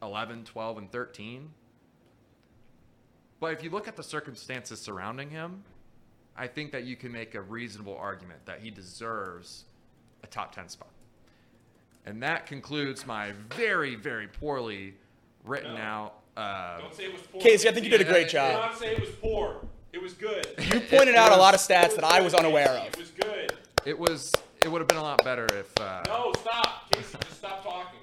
11, 0.00 0.44
12, 0.44 0.78
and 0.78 0.90
13. 0.90 1.50
But 3.40 3.52
if 3.52 3.62
you 3.62 3.68
look 3.68 3.88
at 3.88 3.96
the 3.96 4.02
circumstances 4.02 4.80
surrounding 4.80 5.28
him, 5.28 5.64
I 6.36 6.46
think 6.46 6.72
that 6.72 6.84
you 6.84 6.96
can 6.96 7.12
make 7.12 7.34
a 7.34 7.40
reasonable 7.40 7.96
argument 7.96 8.40
that 8.46 8.60
he 8.60 8.70
deserves 8.70 9.64
a 10.22 10.26
top 10.26 10.54
10 10.54 10.68
spot. 10.68 10.88
And 12.06 12.22
that 12.22 12.46
concludes 12.46 13.06
my 13.06 13.32
very, 13.56 13.94
very 13.94 14.26
poorly 14.28 14.94
written 15.44 15.74
No. 15.74 15.80
out. 15.80 16.14
Uh, 16.36 16.78
Don't 16.80 16.94
say 16.94 17.04
it 17.04 17.12
was 17.12 17.22
poor. 17.22 17.40
Casey, 17.40 17.68
I 17.68 17.72
think 17.72 17.84
you 17.84 17.90
did 17.90 18.00
a 18.00 18.04
great 18.04 18.28
job. 18.28 18.50
Do 18.50 18.56
job. 18.60 18.70
not 18.70 18.78
say 18.78 18.92
it 18.94 19.00
was 19.00 19.10
poor. 19.10 19.60
It 19.92 20.02
was 20.02 20.12
good. 20.14 20.46
You 20.74 20.80
pointed 20.80 21.14
out 21.14 21.30
a 21.32 21.36
lot 21.36 21.54
of 21.54 21.60
stats 21.60 21.94
that 21.94 22.02
I 22.04 22.20
was 22.20 22.34
unaware 22.34 22.68
of. 22.68 22.86
It 22.88 22.98
was 22.98 23.10
good. 23.12 23.52
it 23.86 23.96
was. 23.98 24.32
It 24.64 24.68
would 24.72 24.80
have 24.80 24.88
been 24.88 24.96
a 24.98 25.02
lot 25.02 25.22
better 25.22 25.46
if. 25.54 25.70
Uh, 25.80 26.02
No, 26.08 26.32
stop. 26.40 26.90
Casey, 26.90 27.16
just 27.22 27.36
stop 27.38 27.62
talking. 27.62 28.00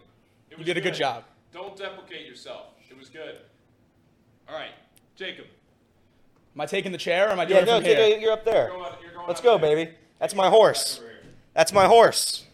It 0.49 0.51
You 0.51 0.57
was 0.57 0.65
did 0.65 0.77
a 0.77 0.81
good 0.81 0.93
job. 0.93 1.25
Don't 1.51 1.75
deprecate 1.75 2.25
yourself. 2.25 2.67
It 2.89 2.97
was 2.97 3.09
good. 3.09 3.39
All 4.47 4.55
right, 4.55 4.71
Jacob. 5.15 5.45
Am 6.55 6.61
I 6.61 6.65
taking 6.65 6.91
the 6.91 6.97
chair 6.97 7.27
or 7.29 7.31
am 7.31 7.39
I 7.39 7.45
doing 7.45 7.57
Yeah, 7.57 7.63
it 7.63 7.65
no, 7.65 7.75
from 7.77 7.83
here? 7.85 7.95
take 7.95 8.17
a- 8.17 8.21
you're 8.21 8.31
up 8.33 8.43
there. 8.45 8.67
You're 8.67 8.77
going- 8.77 8.93
you're 9.01 9.13
going 9.13 9.27
Let's 9.27 9.39
up 9.39 9.43
go, 9.45 9.57
there. 9.57 9.75
baby. 9.75 9.91
That's 10.19 10.35
my 10.35 10.49
horse. 10.49 10.97
back 10.97 11.03
over 11.05 11.13
here. 11.13 11.21
That's 11.53 11.73
my 11.73 11.85
horse. 11.85 12.45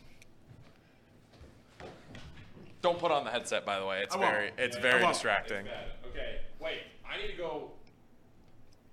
Don't 2.81 2.99
put 2.99 3.11
on 3.11 3.25
the 3.25 3.31
headset, 3.31 3.65
by 3.65 3.79
the 3.79 3.85
way. 3.85 4.03
It's 4.03 4.15
I 4.15 4.19
won't. 4.19 4.31
very. 4.31 4.51
It's 4.57 4.77
I 4.77 4.81
very 4.81 5.05
distracting. 5.05 5.65
It's. 5.65 6.07
Okay, 6.11 6.37
wait. 6.59 6.81
I 7.09 7.17
need 7.17 7.31
to 7.31 7.37
go. 7.37 7.71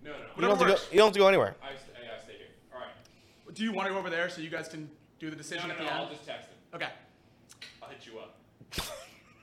No, 0.02 0.12
no. 0.12 0.16
You 0.36 0.40
don't, 0.42 0.50
have 0.50 0.58
to 0.58 0.64
go, 0.64 0.80
you 0.90 0.98
don't 0.98 1.06
have 1.08 1.12
to 1.14 1.18
go 1.18 1.28
anywhere. 1.28 1.54
I, 1.62 1.68
st- 1.70 1.80
I 1.96 2.22
stay 2.22 2.32
here. 2.38 2.46
All 2.74 2.80
right. 2.80 3.54
Do 3.54 3.62
you 3.62 3.72
want 3.72 3.86
to 3.88 3.92
go 3.92 3.98
over 3.98 4.10
there 4.10 4.28
so 4.28 4.40
you 4.40 4.50
guys 4.50 4.68
can 4.68 4.90
do 5.18 5.26
the 5.30 5.36
No, 5.36 5.42
decision 5.42 5.68
no, 5.68 5.74
at 5.74 5.80
no. 5.80 5.86
the 5.86 5.92
I'll 5.92 6.08
just 6.10 6.26
text 6.26 6.48
him. 6.48 6.56
Okay. 6.74 6.88
I'll 7.82 7.88
hit 7.88 8.06
you 8.06 8.18
up. 8.18 8.36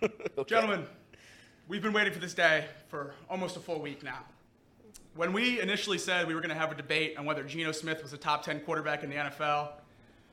Okay. 0.35 0.49
Gentlemen, 0.55 0.87
we've 1.67 1.83
been 1.83 1.93
waiting 1.93 2.11
for 2.11 2.17
this 2.17 2.33
day 2.33 2.65
for 2.87 3.13
almost 3.29 3.55
a 3.55 3.59
full 3.59 3.79
week 3.79 4.01
now. 4.01 4.25
When 5.13 5.33
we 5.33 5.59
initially 5.59 5.97
said 5.97 6.25
we 6.25 6.33
were 6.33 6.39
going 6.39 6.53
to 6.53 6.59
have 6.59 6.71
a 6.71 6.75
debate 6.75 7.17
on 7.17 7.25
whether 7.25 7.43
Geno 7.43 7.73
Smith 7.73 8.01
was 8.01 8.13
a 8.13 8.17
top 8.17 8.43
10 8.43 8.61
quarterback 8.61 9.03
in 9.03 9.09
the 9.09 9.17
NFL, 9.17 9.71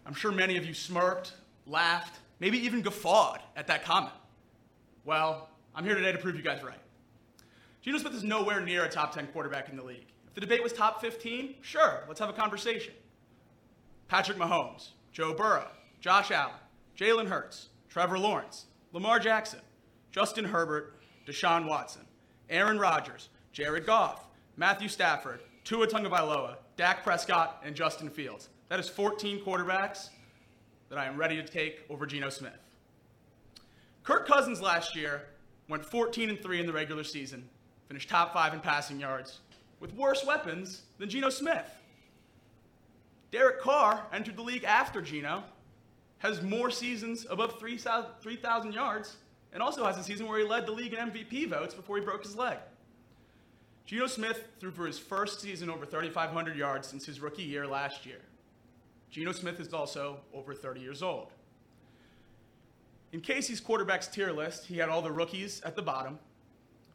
I'm 0.07 0.15
sure 0.15 0.31
many 0.31 0.57
of 0.57 0.65
you 0.65 0.73
smirked, 0.73 1.33
laughed, 1.67 2.21
maybe 2.39 2.59
even 2.59 2.81
guffawed 2.83 3.41
at 3.57 3.67
that 3.67 3.85
comment. 3.85 4.15
Well, 5.05 5.49
I'm 5.75 5.85
here 5.85 5.97
today 5.97 6.13
to 6.13 6.19
prove 6.19 6.37
you 6.37 6.43
guys 6.43 6.63
right. 6.63 6.79
Geno 7.83 7.99
Smith 7.99 8.15
is 8.15 8.23
nowhere 8.23 8.61
near 8.61 8.85
a 8.85 8.89
top 8.89 9.13
10 9.13 9.27
quarterback 9.29 9.69
in 9.69 9.77
the 9.77 9.83
league. 9.83 10.07
If 10.29 10.35
the 10.35 10.41
debate 10.41 10.63
was 10.63 10.73
top 10.73 11.01
15, 11.01 11.57
sure, 11.61 12.05
let's 12.07 12.21
have 12.21 12.29
a 12.29 12.33
conversation. 12.33 12.95
Patrick 14.07 14.39
Mahomes, 14.39 14.91
Joe 15.11 15.35
Burrow, 15.35 15.69
Josh 16.01 16.31
Allen, 16.31 16.55
Jalen 16.97 17.27
Hurts, 17.27 17.69
Trevor 17.89 18.19
Lawrence, 18.19 18.67
Lamar 18.93 19.19
Jackson, 19.19 19.61
Justin 20.13 20.45
Herbert, 20.45 21.01
Deshaun 21.27 21.69
Watson, 21.69 22.03
Aaron 22.49 22.79
Rodgers, 22.79 23.29
Jared 23.53 23.85
Goff, 23.85 24.28
Matthew 24.59 24.89
Stafford, 24.89 25.39
Tua 25.63 25.87
Tagovailoa, 25.87 26.57
Dak 26.77 27.05
Prescott, 27.05 27.63
and 27.65 27.77
Justin 27.77 28.11
Fields. 28.11 28.49
That 28.69 28.81
is 28.81 28.89
14 28.89 29.45
quarterbacks 29.45 30.09
that 30.89 30.99
I 30.99 31.05
am 31.05 31.17
ready 31.17 31.37
to 31.37 31.45
take 31.45 31.85
over 31.89 32.07
Geno 32.07 32.29
Smith. 32.29 32.59
Kirk 34.03 34.27
Cousins 34.27 34.61
last 34.61 34.97
year 34.97 35.23
went 35.69 35.85
14 35.85 36.31
and 36.31 36.43
3 36.43 36.59
in 36.59 36.67
the 36.67 36.73
regular 36.73 37.05
season, 37.05 37.49
finished 37.87 38.09
top 38.09 38.33
five 38.33 38.53
in 38.53 38.59
passing 38.59 38.99
yards, 38.99 39.39
with 39.79 39.95
worse 39.95 40.27
weapons 40.27 40.83
than 40.99 41.09
Geno 41.09 41.31
Smith. 41.31 41.71
Derek 43.31 43.61
Carr 43.61 44.09
entered 44.13 44.37
the 44.37 44.43
league 44.43 44.65
after 44.65 45.01
Geno, 45.01 45.45
has 46.19 46.43
more 46.43 46.73
seasons 46.73 47.27
above 47.31 47.61
3,000 47.61 48.73
yards, 48.73 49.19
and 49.53 49.63
also 49.63 49.85
has 49.85 49.99
a 49.99 50.03
season 50.03 50.27
where 50.27 50.41
he 50.41 50.45
led 50.45 50.67
the 50.67 50.73
league 50.73 50.95
in 50.95 51.11
MVP 51.11 51.49
votes 51.49 51.75
before 51.75 51.97
he 51.97 52.05
broke 52.05 52.25
his 52.25 52.35
leg. 52.35 52.59
Geno 53.89 54.07
Smith 54.07 54.47
threw 54.61 54.71
for 54.71 54.87
his 54.87 54.99
first 54.99 55.41
season 55.41 55.71
over 55.71 55.87
3,500 55.87 56.55
yards 56.55 56.87
since 56.87 57.07
his 57.07 57.21
rookie 57.21 57.43
year 57.43 57.67
last 57.67 58.05
year. 58.05 58.21
Geno 59.11 59.33
Smith 59.33 59.59
is 59.61 59.73
also 59.73 60.19
over 60.35 60.53
30 60.53 60.81
years 60.81 61.03
old. 61.03 61.33
In 63.13 63.23
Casey's 63.23 63.63
quarterbacks 63.63 64.13
tier 64.13 64.31
list, 64.31 64.67
he 64.67 64.77
had 64.77 64.91
all 64.91 65.01
the 65.01 65.11
rookies 65.11 65.63
at 65.63 65.75
the 65.75 65.81
bottom, 65.81 66.19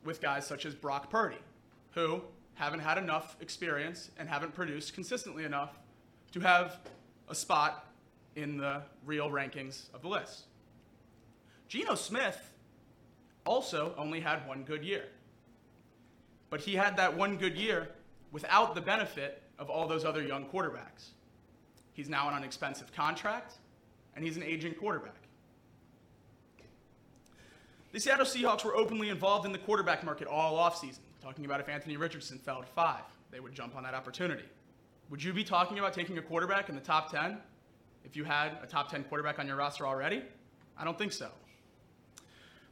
with 0.06 0.22
guys 0.22 0.46
such 0.46 0.68
as 0.68 0.76
Brock 0.76 1.10
Purdy, 1.10 1.40
who 1.96 2.22
haven't 2.54 2.82
had 2.82 3.00
enough 3.00 3.38
experience 3.42 4.12
and 4.20 4.30
haven't 4.30 4.54
produced 4.54 4.94
consistently 4.94 5.46
enough 5.46 5.80
to 6.32 6.42
have 6.42 6.80
a 7.28 7.34
spot 7.34 7.92
in 8.36 8.56
the 8.56 8.84
real 9.04 9.32
rankings 9.32 9.92
of 9.96 10.04
the 10.04 10.08
list. 10.08 10.44
Geno 11.68 11.96
Smith 11.96 12.52
also 13.48 13.96
only 13.98 14.20
had 14.20 14.48
one 14.48 14.62
good 14.62 14.84
year. 14.84 15.06
But 16.54 16.62
he 16.62 16.76
had 16.76 16.98
that 16.98 17.18
one 17.18 17.38
good 17.38 17.58
year 17.58 17.90
without 18.32 18.76
the 18.76 18.82
benefit 18.82 19.42
of 19.58 19.72
all 19.72 19.88
those 19.88 20.06
other 20.06 20.22
young 20.22 20.46
quarterbacks. 20.46 21.14
He's 21.94 22.10
now 22.10 22.28
on 22.28 22.36
an 22.36 22.44
expensive 22.44 22.94
contract, 22.94 23.56
and 24.16 24.24
he's 24.24 24.38
an 24.38 24.44
aging 24.44 24.76
quarterback. 24.76 25.16
The 27.92 28.00
Seattle 28.00 28.28
Seahawks 28.28 28.64
were 28.64 28.76
openly 28.76 29.10
involved 29.10 29.48
in 29.48 29.52
the 29.52 29.58
quarterback 29.58 30.04
market 30.04 30.28
all 30.28 30.60
offseason, 30.60 31.00
talking 31.24 31.44
about 31.46 31.60
if 31.60 31.68
Anthony 31.70 31.98
Richardson 31.98 32.38
fell 32.38 32.62
to 32.62 32.68
five, 32.68 33.02
they 33.32 33.40
would 33.40 33.56
jump 33.56 33.76
on 33.76 33.82
that 33.82 33.96
opportunity. 33.96 34.46
Would 35.10 35.24
you 35.24 35.34
be 35.34 35.44
talking 35.44 35.80
about 35.80 35.94
taking 35.94 36.20
a 36.20 36.22
quarterback 36.22 36.70
in 36.70 36.76
the 36.76 36.82
top 36.82 37.10
10 37.10 37.36
if 38.06 38.16
you 38.16 38.26
had 38.26 38.60
a 38.62 38.68
top 38.68 38.92
10 38.92 39.06
quarterback 39.06 39.40
on 39.40 39.48
your 39.48 39.56
roster 39.56 39.88
already? 39.88 40.22
I 40.78 40.84
don't 40.84 41.00
think 41.00 41.14
so. 41.14 41.30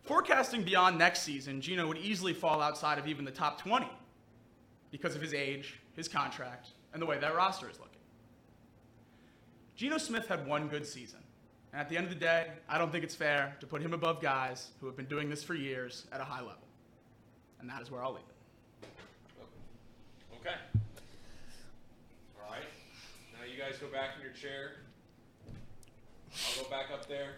Forecasting 0.03 0.63
beyond 0.63 0.97
next 0.97 1.21
season, 1.21 1.61
Geno 1.61 1.87
would 1.87 1.97
easily 1.97 2.33
fall 2.33 2.61
outside 2.61 2.97
of 2.97 3.07
even 3.07 3.23
the 3.23 3.31
top 3.31 3.61
20 3.61 3.87
because 4.91 5.15
of 5.15 5.21
his 5.21 5.33
age, 5.33 5.79
his 5.95 6.07
contract, 6.07 6.69
and 6.93 7.01
the 7.01 7.05
way 7.05 7.17
that 7.19 7.35
roster 7.35 7.69
is 7.69 7.79
looking. 7.79 7.91
Geno 9.75 9.97
Smith 9.97 10.27
had 10.27 10.45
one 10.45 10.67
good 10.67 10.85
season. 10.85 11.19
And 11.71 11.79
at 11.79 11.89
the 11.89 11.95
end 11.95 12.05
of 12.05 12.13
the 12.13 12.19
day, 12.19 12.47
I 12.67 12.77
don't 12.77 12.91
think 12.91 13.03
it's 13.03 13.15
fair 13.15 13.55
to 13.61 13.67
put 13.67 13.81
him 13.81 13.93
above 13.93 14.21
guys 14.21 14.71
who 14.79 14.87
have 14.87 14.97
been 14.97 15.05
doing 15.05 15.29
this 15.29 15.43
for 15.43 15.55
years 15.55 16.05
at 16.11 16.19
a 16.19 16.23
high 16.23 16.41
level. 16.41 16.67
And 17.59 17.69
that 17.69 17.81
is 17.81 17.89
where 17.89 18.03
I'll 18.03 18.11
leave 18.11 18.21
it. 18.21 18.87
Okay. 20.41 20.55
All 22.35 22.51
right. 22.51 22.63
Now 23.33 23.45
you 23.45 23.57
guys 23.57 23.79
go 23.79 23.87
back 23.87 24.11
in 24.17 24.21
your 24.21 24.33
chair. 24.33 24.71
I'll 26.33 26.63
go 26.63 26.69
back 26.69 26.91
up 26.93 27.07
there. 27.07 27.35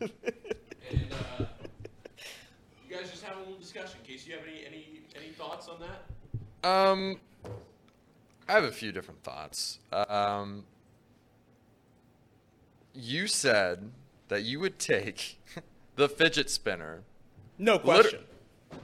and 0.00 1.12
uh, 1.40 1.44
you 2.86 2.94
guys 2.94 3.10
just 3.10 3.24
have 3.24 3.36
a 3.36 3.40
little 3.40 3.56
discussion. 4.14 4.30
Casey, 4.30 4.30
you 4.30 4.36
have 4.36 4.46
any 4.46 4.66
any 4.66 5.00
any 5.16 5.32
thoughts 5.32 5.68
on 5.68 5.80
that? 5.80 6.68
Um, 6.68 7.20
I 8.48 8.52
have 8.52 8.64
a 8.64 8.72
few 8.72 8.92
different 8.92 9.22
thoughts. 9.22 9.78
Um, 9.92 10.64
you 12.94 13.26
said 13.26 13.90
that 14.28 14.42
you 14.42 14.60
would 14.60 14.78
take 14.78 15.38
the 15.96 16.08
fidget 16.08 16.50
spinner. 16.50 17.02
No 17.58 17.78
question. 17.78 18.20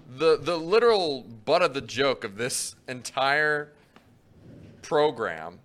the 0.09 0.37
the 0.37 0.57
literal 0.57 1.23
butt 1.23 1.62
of 1.62 1.75
the 1.75 1.81
joke 1.81 2.25
of 2.25 2.37
this 2.37 2.77
entire 2.88 3.73
program 4.83 5.59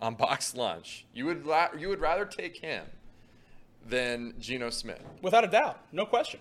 on 0.00 0.14
box 0.14 0.54
lunch. 0.54 1.06
You 1.14 1.26
would 1.26 1.46
la- 1.46 1.72
you 1.78 1.88
would 1.88 2.00
rather 2.00 2.24
take 2.24 2.58
him 2.58 2.84
than 3.86 4.34
Geno 4.40 4.70
Smith. 4.70 5.02
Without 5.22 5.44
a 5.44 5.48
doubt, 5.48 5.78
no 5.92 6.06
question. 6.06 6.40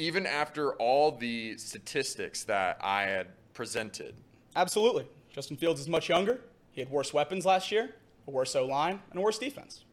Even 0.00 0.24
after 0.24 0.72
all 0.76 1.12
the 1.12 1.58
statistics 1.58 2.44
that 2.44 2.78
I 2.80 3.02
had 3.02 3.26
presented. 3.52 4.14
Absolutely. 4.56 5.06
Justin 5.30 5.58
Fields 5.58 5.78
is 5.78 5.88
much 5.88 6.08
younger. 6.08 6.40
He 6.72 6.80
had 6.80 6.90
worse 6.90 7.12
weapons 7.12 7.44
last 7.44 7.70
year, 7.70 7.94
a 8.26 8.30
worse 8.30 8.56
O 8.56 8.64
line, 8.64 8.98
and 9.10 9.18
a 9.18 9.22
worse 9.22 9.38
defense. 9.38 9.84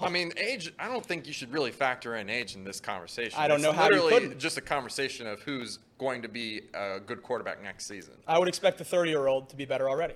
I 0.00 0.08
mean, 0.08 0.32
age. 0.36 0.72
I 0.80 0.88
don't 0.88 1.06
think 1.06 1.28
you 1.28 1.32
should 1.32 1.52
really 1.52 1.70
factor 1.70 2.16
in 2.16 2.28
age 2.28 2.56
in 2.56 2.64
this 2.64 2.80
conversation. 2.80 3.38
I 3.38 3.46
don't 3.46 3.58
It's 3.58 3.64
know 3.64 3.72
how 3.72 3.88
you 3.88 4.08
couldn't. 4.08 4.36
just 4.40 4.58
a 4.58 4.60
conversation 4.60 5.28
of 5.28 5.40
who's 5.42 5.78
going 5.98 6.22
to 6.22 6.28
be 6.28 6.62
a 6.74 6.98
good 6.98 7.22
quarterback 7.22 7.62
next 7.62 7.86
season. 7.86 8.14
I 8.26 8.40
would 8.40 8.48
expect 8.48 8.78
the 8.78 8.84
30 8.84 9.10
year 9.10 9.28
old 9.28 9.48
to 9.50 9.56
be 9.56 9.64
better 9.64 9.88
already. 9.88 10.14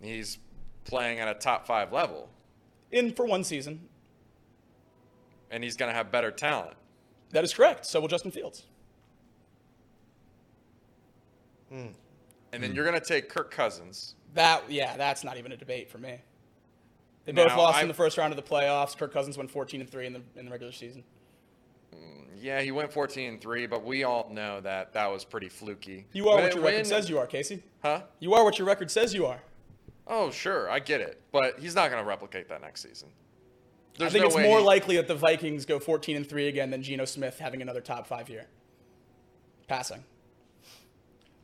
He's 0.00 0.38
playing 0.84 1.18
at 1.18 1.26
a 1.26 1.34
top 1.34 1.66
five 1.66 1.92
level, 1.92 2.28
In 2.92 3.12
for 3.12 3.26
one 3.26 3.42
season. 3.42 3.88
and 5.50 5.64
he's 5.64 5.74
going 5.76 5.90
to 5.90 5.96
have 5.96 6.12
better 6.12 6.30
talent. 6.30 6.76
That 7.34 7.42
is 7.42 7.52
correct. 7.52 7.84
So 7.84 8.00
will 8.00 8.06
Justin 8.06 8.30
Fields. 8.30 8.62
Hmm. 11.68 11.88
And 12.52 12.62
then 12.62 12.74
you're 12.76 12.84
going 12.84 12.98
to 12.98 13.04
take 13.04 13.28
Kirk 13.28 13.50
Cousins. 13.50 14.14
That, 14.34 14.70
yeah, 14.70 14.96
that's 14.96 15.24
not 15.24 15.36
even 15.36 15.50
a 15.50 15.56
debate 15.56 15.90
for 15.90 15.98
me. 15.98 16.20
They 17.24 17.32
both 17.32 17.48
Now, 17.48 17.58
lost 17.58 17.78
I- 17.78 17.82
in 17.82 17.88
the 17.88 17.94
first 17.94 18.16
round 18.18 18.32
of 18.32 18.36
the 18.36 18.48
playoffs. 18.48 18.96
Kirk 18.96 19.12
Cousins 19.12 19.36
went 19.36 19.50
14 19.50 19.80
and 19.80 19.90
3 19.90 20.06
in 20.06 20.12
the, 20.12 20.22
in 20.36 20.44
the 20.44 20.50
regular 20.52 20.72
season. 20.72 21.02
Hmm, 21.92 22.22
yeah, 22.40 22.60
he 22.60 22.70
went 22.70 22.92
14 22.92 23.28
and 23.28 23.40
three, 23.40 23.66
but 23.66 23.84
we 23.84 24.04
all 24.04 24.28
know 24.30 24.60
that 24.60 24.92
that 24.92 25.06
was 25.10 25.24
pretty 25.24 25.48
fluky. 25.48 26.06
You 26.12 26.28
are 26.28 26.36
When- 26.36 26.44
what 26.44 26.54
your 26.54 26.62
record 26.62 26.76
when- 26.76 26.84
says 26.84 27.10
you 27.10 27.18
are, 27.18 27.26
Casey. 27.26 27.64
Huh? 27.82 28.02
You 28.20 28.34
are 28.34 28.44
what 28.44 28.58
your 28.60 28.68
record 28.68 28.92
says 28.92 29.12
you 29.12 29.26
are. 29.26 29.40
Oh, 30.06 30.30
sure, 30.30 30.70
I 30.70 30.78
get 30.78 31.00
it, 31.00 31.20
but 31.32 31.58
he's 31.58 31.74
not 31.74 31.90
going 31.90 32.00
to 32.00 32.06
replicate 32.08 32.48
that 32.50 32.60
next 32.60 32.82
season. 32.82 33.08
There's 33.98 34.10
I 34.10 34.12
think 34.12 34.22
no 34.22 34.26
it's 34.28 34.36
way 34.36 34.42
more 34.42 34.60
likely 34.60 34.96
that 34.96 35.06
the 35.08 35.14
Vikings 35.14 35.64
go 35.66 35.78
14 35.78 36.16
and 36.16 36.28
3 36.28 36.48
again 36.48 36.70
than 36.70 36.82
Geno 36.82 37.04
Smith 37.04 37.38
having 37.38 37.62
another 37.62 37.80
top 37.80 38.06
five 38.06 38.28
year. 38.28 38.46
Passing. 39.68 40.02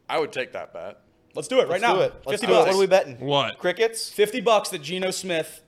I 0.08 0.18
would 0.18 0.32
take 0.32 0.52
that 0.52 0.72
bet. 0.72 1.00
Let's 1.34 1.46
do 1.46 1.58
it 1.60 1.68
right 1.68 1.80
Let's 1.80 1.82
now. 1.82 1.94
do 1.94 2.00
it. 2.00 2.14
Let's 2.26 2.40
50 2.42 2.46
do 2.48 2.52
it. 2.52 2.56
bucks. 2.56 2.66
What 2.66 2.74
are 2.74 2.78
we 2.80 2.86
betting? 2.86 3.20
What? 3.20 3.58
Crickets? 3.58 4.10
50 4.10 4.40
bucks 4.40 4.68
that 4.70 4.82
Geno 4.82 5.12
Smith 5.12 5.62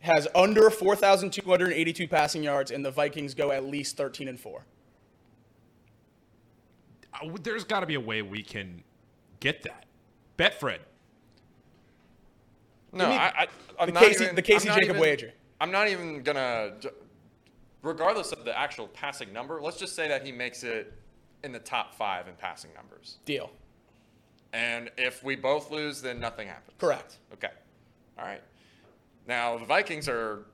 has 0.00 0.26
under 0.34 0.68
4,282 0.70 2.08
passing 2.08 2.42
yards 2.42 2.72
and 2.72 2.84
the 2.84 2.90
Vikings 2.90 3.34
go 3.34 3.52
at 3.52 3.64
least 3.64 3.96
13 3.96 4.26
and 4.26 4.40
4. 4.40 4.64
Uh, 7.14 7.28
There's 7.42 7.64
got 7.64 7.80
to 7.80 7.86
be 7.86 7.94
a 7.94 8.00
way 8.00 8.22
we 8.22 8.42
can 8.42 8.82
get 9.38 9.62
that. 9.62 9.84
Betfred. 10.36 10.78
No, 12.92 13.04
I, 13.04 13.32
I, 13.42 13.46
I'm 13.78 13.86
the 13.86 13.92
not 13.92 14.02
Casey- 14.02 14.24
even, 14.24 14.34
the 14.36 14.42
Casey 14.42 14.68
I'm 14.68 14.74
not 14.74 14.80
Jacob 14.80 14.96
even- 14.96 15.00
wager. 15.02 15.32
I'm 15.60 15.70
not 15.70 15.88
even 15.88 16.22
gonna, 16.22 16.72
regardless 17.82 18.32
of 18.32 18.44
the 18.44 18.58
actual 18.58 18.88
passing 18.88 19.32
number. 19.32 19.60
Let's 19.60 19.76
just 19.76 19.94
say 19.94 20.08
that 20.08 20.24
he 20.24 20.32
makes 20.32 20.62
it 20.62 20.94
in 21.44 21.52
the 21.52 21.58
top 21.58 21.94
five 21.94 22.28
in 22.28 22.34
passing 22.34 22.70
numbers. 22.74 23.18
Deal. 23.24 23.50
And 24.52 24.90
if 24.96 25.22
we 25.22 25.36
both 25.36 25.70
lose, 25.70 26.02
then 26.02 26.18
nothing 26.18 26.48
happens. 26.48 26.76
Correct. 26.78 27.18
Okay. 27.34 27.50
All 28.18 28.24
right. 28.24 28.42
Now 29.26 29.58
the 29.58 29.66
Vikings 29.66 30.08
are 30.08 30.46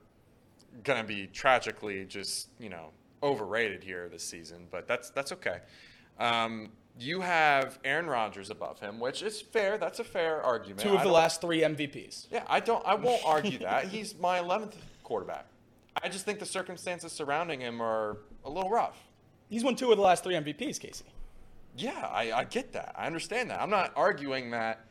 gonna 0.82 1.04
be 1.04 1.28
tragically 1.28 2.04
just 2.04 2.48
you 2.58 2.68
know 2.68 2.90
overrated 3.22 3.82
here 3.82 4.08
this 4.08 4.24
season, 4.24 4.66
but 4.70 4.86
that's 4.86 5.10
that's 5.10 5.32
okay. 5.32 5.60
Um, 6.18 6.70
you 6.98 7.20
have 7.20 7.78
Aaron 7.84 8.06
Rodgers 8.06 8.50
above 8.50 8.80
him, 8.80 8.98
which 9.00 9.22
is 9.22 9.40
fair. 9.40 9.78
That's 9.78 9.98
a 9.98 10.04
fair 10.04 10.42
argument. 10.42 10.80
Two 10.80 10.94
of 10.94 11.02
the 11.02 11.10
last 11.10 11.40
three 11.40 11.60
MVPs. 11.60 12.26
Yeah, 12.30 12.44
I 12.48 12.60
don't. 12.60 12.84
I 12.86 12.94
won't 12.94 13.22
argue 13.24 13.58
that. 13.58 13.88
He's 13.88 14.18
my 14.18 14.38
11th 14.40 14.74
quarterback. 15.06 15.46
I 16.02 16.08
just 16.08 16.26
think 16.26 16.40
the 16.40 16.46
circumstances 16.46 17.12
surrounding 17.12 17.60
him 17.60 17.80
are 17.80 18.18
a 18.44 18.50
little 18.50 18.68
rough. 18.68 18.98
He's 19.48 19.64
won 19.64 19.76
two 19.76 19.90
of 19.92 19.96
the 19.96 20.02
last 20.02 20.24
three 20.24 20.34
MVPs, 20.34 20.78
Casey. 20.78 21.06
Yeah, 21.78 22.06
I, 22.10 22.32
I 22.32 22.44
get 22.44 22.72
that. 22.72 22.94
I 22.98 23.06
understand 23.06 23.50
that. 23.50 23.60
I'm 23.62 23.70
not 23.70 23.92
arguing 23.96 24.50
that. 24.50 24.84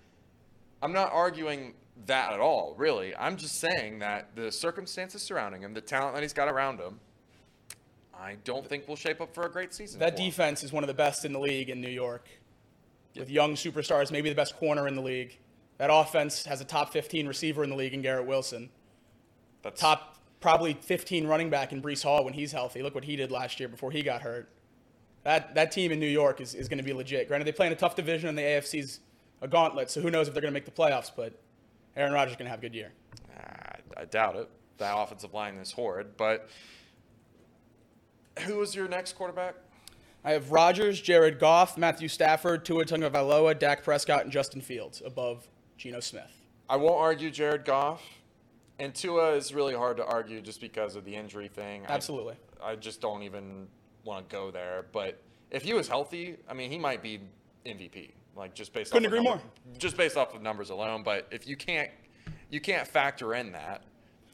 I'm 0.82 0.94
not 0.94 1.12
arguing 1.12 1.74
that 2.06 2.34
at 2.34 2.40
all, 2.40 2.76
really. 2.78 3.16
I'm 3.16 3.38
just 3.38 3.60
saying 3.60 4.00
that 4.00 4.36
the 4.36 4.52
circumstances 4.52 5.22
surrounding 5.22 5.62
him, 5.62 5.74
the 5.74 5.82
talent 5.82 6.16
that 6.16 6.24
he's 6.24 6.34
got 6.34 6.48
around 6.48 6.80
him, 6.80 7.00
I 8.18 8.38
don't 8.44 8.68
think 8.68 8.88
will 8.88 8.96
shape 8.96 9.20
up 9.20 9.34
for 9.34 9.46
a 9.46 9.52
great 9.52 9.74
season. 9.74 10.00
That 10.00 10.16
defense 10.16 10.64
is 10.64 10.72
one 10.72 10.84
of 10.84 10.88
the 10.88 10.94
best 10.94 11.26
in 11.26 11.34
the 11.34 11.40
league 11.40 11.70
in 11.70 11.82
New 11.82 11.90
York. 11.90 12.28
With 13.18 13.30
young 13.30 13.56
superstars, 13.56 14.12
maybe 14.12 14.30
the 14.30 14.36
best 14.36 14.56
corner 14.58 14.88
in 14.88 14.96
the 14.96 15.02
league. 15.02 15.38
That 15.78 15.90
offense 15.92 16.46
has 16.46 16.62
a 16.62 16.66
top 16.66 16.94
15 16.94 17.28
receiver 17.28 17.64
in 17.64 17.70
the 17.70 17.76
league 17.76 17.94
in 17.94 18.02
Garrett 18.02 18.26
Wilson. 18.26 18.70
That's 19.66 19.82
Top 19.82 20.20
probably 20.42 20.76
15 20.76 21.26
running 21.26 21.50
back 21.50 21.74
in 21.74 21.82
Breece 21.82 22.04
Hall 22.04 22.24
when 22.24 22.34
he's 22.34 22.52
healthy. 22.52 22.84
Look 22.84 22.94
what 22.94 23.04
he 23.04 23.16
did 23.16 23.32
last 23.32 23.60
year 23.60 23.68
before 23.68 23.90
he 23.90 24.04
got 24.04 24.22
hurt. 24.22 24.48
That 25.24 25.56
that 25.56 25.72
team 25.72 25.92
in 25.92 26.00
New 26.00 26.06
York 26.06 26.40
is, 26.40 26.54
is 26.54 26.70
going 26.70 26.78
to 26.78 26.84
be 26.84 26.94
legit. 26.94 27.28
Granted, 27.28 27.46
they 27.46 27.52
play 27.52 27.66
in 27.66 27.74
a 27.74 27.76
tough 27.76 27.96
division 27.96 28.30
and 28.30 28.38
the 28.38 28.44
AFC's 28.44 29.00
a 29.42 29.48
gauntlet, 29.48 29.90
so 29.90 30.02
who 30.02 30.12
knows 30.12 30.28
if 30.28 30.36
they're 30.36 30.42
going 30.42 30.54
to 30.54 30.54
make 30.54 30.66
the 30.66 30.72
playoffs, 30.72 31.10
but 31.14 31.34
Aaron 31.96 32.14
Rodgers 32.14 32.34
is 32.34 32.38
going 32.38 32.46
to 32.46 32.52
have 32.52 32.60
a 32.60 32.62
good 32.62 32.76
year. 32.76 32.92
I, 33.36 34.02
I 34.02 34.06
doubt 34.06 34.36
it. 34.36 34.50
That 34.78 34.96
offensive 34.96 35.34
line 35.34 35.56
is 35.56 35.72
horrid, 35.72 36.16
but 36.16 36.48
who 38.42 38.62
is 38.62 38.76
your 38.76 38.88
next 38.88 39.14
quarterback? 39.14 39.56
I 40.24 40.34
have 40.34 40.52
Rodgers, 40.52 41.02
Jared 41.02 41.40
Goff, 41.40 41.76
Matthew 41.76 42.08
Stafford, 42.08 42.66
Tua 42.66 42.86
Tagovailoa, 42.86 43.58
Dak 43.58 43.84
Prescott, 43.84 44.24
and 44.26 44.32
Justin 44.32 44.62
Fields 44.62 45.02
above 45.04 45.48
Geno 45.76 46.02
Smith. 46.02 46.32
I 46.70 46.76
won't 46.76 47.00
argue 47.00 47.32
Jared 47.32 47.66
Goff. 47.66 48.04
And 48.80 48.94
Tua 48.94 49.34
is 49.34 49.54
really 49.54 49.74
hard 49.74 49.98
to 49.98 50.06
argue 50.06 50.42
just 50.42 50.60
because 50.60 50.96
of 50.96 51.06
the 51.06 51.16
injury 51.16 51.48
thing. 51.48 51.84
Absolutely. 51.88 52.36
I, 52.62 52.76
just 52.76 53.00
don't 53.00 53.24
even 53.24 53.68
want 54.04 54.28
to 54.30 54.36
go 54.36 54.52
there. 54.52 54.86
But 54.92 55.22
if 55.52 55.64
he 55.64 55.74
was 55.74 55.88
healthy, 55.88 56.38
I 56.50 56.54
mean, 56.54 56.72
he 56.72 56.78
might 56.78 57.02
be 57.02 57.22
MVP. 57.66 58.12
Like 58.36 58.54
just 58.54 58.74
based 58.74 58.92
Couldn't 58.92 59.06
off 59.06 59.14
agree 59.14 59.20
of 59.20 59.24
more. 59.24 59.42
Just 59.78 59.96
based 59.96 60.18
off 60.18 60.36
of 60.36 60.42
numbers 60.42 60.70
alone. 60.70 61.04
But 61.04 61.28
if 61.32 61.48
you 61.48 61.56
can't, 61.56 61.90
you 62.50 62.60
can't 62.60 62.86
factor 62.86 63.34
in 63.34 63.54
that. 63.54 63.84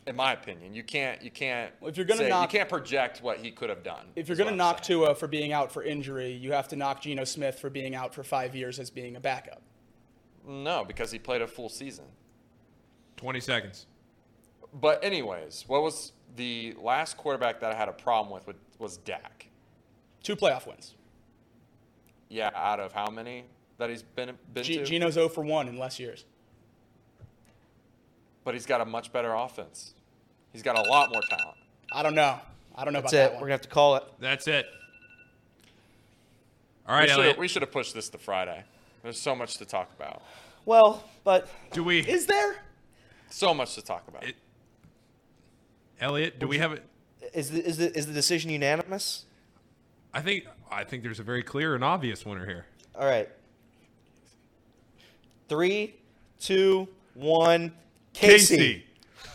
In 0.08 0.16
my 0.16 0.34
opinion, 0.34 0.74
you 0.74 0.84
can't. 0.84 1.22
You 1.22 1.30
can't. 1.30 1.72
Well, 1.80 1.92
if 1.92 1.96
you're 1.96 2.08
gonna 2.08 2.22
say- 2.22 2.30
knock- 2.30 2.52
you 2.52 2.58
can't 2.58 2.70
project 2.70 3.22
what 3.22 3.38
he 3.38 3.52
could 3.52 3.70
have 3.70 3.84
done. 3.84 4.08
If 4.16 4.28
you're 4.28 4.38
going 4.38 4.50
to 4.50 4.56
knock 4.56 4.84
saying. 4.84 5.00
Tua 5.00 5.14
for 5.14 5.28
being 5.28 5.54
out 5.54 5.72
for 5.72 5.84
injury, 5.84 6.32
you 6.32 6.52
have 6.54 6.68
to 6.70 6.76
knock 6.76 7.02
Geno 7.02 7.24
Smith 7.24 7.60
for 7.60 7.70
being 7.70 7.94
out 7.94 8.16
for 8.16 8.24
five 8.24 8.56
years 8.56 8.80
as 8.80 8.90
being 8.90 9.16
a 9.16 9.20
backup. 9.20 9.62
no, 10.48 10.84
because 10.84 11.12
he 11.12 11.20
played 11.20 11.44
a 11.44 11.48
full 11.48 11.70
season. 11.70 12.06
20 13.18 13.40
seconds. 13.40 13.86
But 14.74 15.04
anyways, 15.04 15.66
what 15.68 15.82
was 15.84 16.14
the 16.36 16.76
last 16.82 17.18
quarterback 17.18 17.60
that 17.60 17.72
I 17.72 17.76
had 17.76 17.90
a 17.90 17.94
problem 17.94 18.34
with, 18.34 18.48
with 18.48 18.56
was 18.80 18.98
Dak. 18.98 19.48
Two 20.24 20.36
playoff 20.36 20.66
wins. 20.68 20.96
Yeah, 22.30 22.52
out 22.56 22.80
of 22.80 22.94
how 22.94 23.08
many 23.10 23.44
that 23.78 23.90
he's 23.90 24.04
been 24.04 24.32
been 24.54 24.64
G- 24.64 24.78
to? 24.78 24.86
Geno's 24.86 25.16
0 25.16 25.28
for 25.30 25.44
1 25.44 25.68
in 25.68 25.78
less 25.78 26.00
years. 26.00 26.24
but 28.44 28.54
he's 28.54 28.66
got 28.66 28.82
a 28.82 28.86
much 28.86 29.12
better 29.12 29.34
offense. 29.34 29.94
He's 30.54 30.64
got 30.64 30.78
a 30.78 30.90
lot 30.90 31.12
more 31.12 31.22
talent. 31.30 31.58
I 31.92 32.02
don't 32.04 32.16
know. 32.16 32.40
I 32.76 32.84
don't 32.86 32.94
know 32.94 33.02
That's 33.02 33.14
about 33.14 33.20
it. 33.26 33.30
that 33.32 33.34
We're 33.36 33.42
gonna 33.42 33.52
have 33.54 33.62
to 33.62 33.68
call 33.70 33.96
it. 33.98 34.04
That's 34.20 34.48
it. 34.48 34.66
All 36.88 36.96
right, 36.96 37.04
we 37.04 37.08
should've- 37.10 37.20
Elliot. 37.22 37.38
We 37.38 37.48
should 37.48 37.62
have 37.62 37.72
pushed 37.72 37.94
this 37.94 38.10
to 38.10 38.18
Friday. 38.18 38.64
There's 39.04 39.20
so 39.20 39.36
much 39.36 39.58
to 39.58 39.66
talk 39.66 39.92
about. 39.96 40.22
Well, 40.66 41.04
but 41.24 41.48
do 41.72 41.84
we? 41.84 42.00
Is 42.00 42.26
there? 42.28 42.64
So 43.30 43.54
much 43.54 43.76
to 43.76 43.82
talk 43.82 44.08
about. 44.08 44.24
Elliot, 46.02 46.40
do 46.40 46.48
we 46.48 46.58
have 46.58 46.74
it? 46.74 46.84
is 47.34 47.52
the, 47.52 47.66
is 47.66 47.78
the 47.78 47.96
is 47.98 48.08
the 48.08 48.14
decision 48.14 48.50
unanimous? 48.52 49.26
I 50.14 50.22
think 50.22 50.46
I 50.70 50.84
think 50.84 51.04
there's 51.04 51.20
a 51.20 51.24
very 51.24 51.44
clear 51.44 51.76
and 51.76 51.84
obvious 51.84 52.26
winner 52.26 52.46
here. 52.46 52.66
All 52.96 53.06
right. 53.06 53.30
Three, 55.48 55.96
two, 56.40 56.88
one. 57.14 57.74
Casey. 58.14 58.58
Casey. 58.58 58.86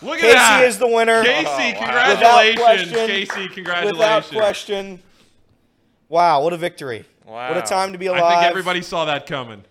Look 0.02 0.16
at 0.16 0.22
that. 0.22 0.32
Casey 0.32 0.34
that. 0.34 0.64
is 0.64 0.78
the 0.78 0.88
winner. 0.88 1.22
Casey, 1.22 1.46
oh, 1.48 1.80
Without 1.80 1.80
congratulations. 2.14 2.90
question- 2.92 3.06
Casey, 3.06 3.48
congratulations. 3.54 3.98
Without 3.98 4.24
question. 4.24 5.02
Wow, 6.08 6.42
what 6.42 6.52
a 6.52 6.56
victory. 6.56 7.04
Wow. 7.24 7.48
What 7.48 7.58
a 7.58 7.62
time 7.62 7.92
to 7.92 7.98
be 7.98 8.06
alive. 8.06 8.22
I 8.22 8.34
think 8.40 8.50
everybody 8.50 8.82
saw 8.82 9.06
that 9.06 9.26
coming. 9.26 9.64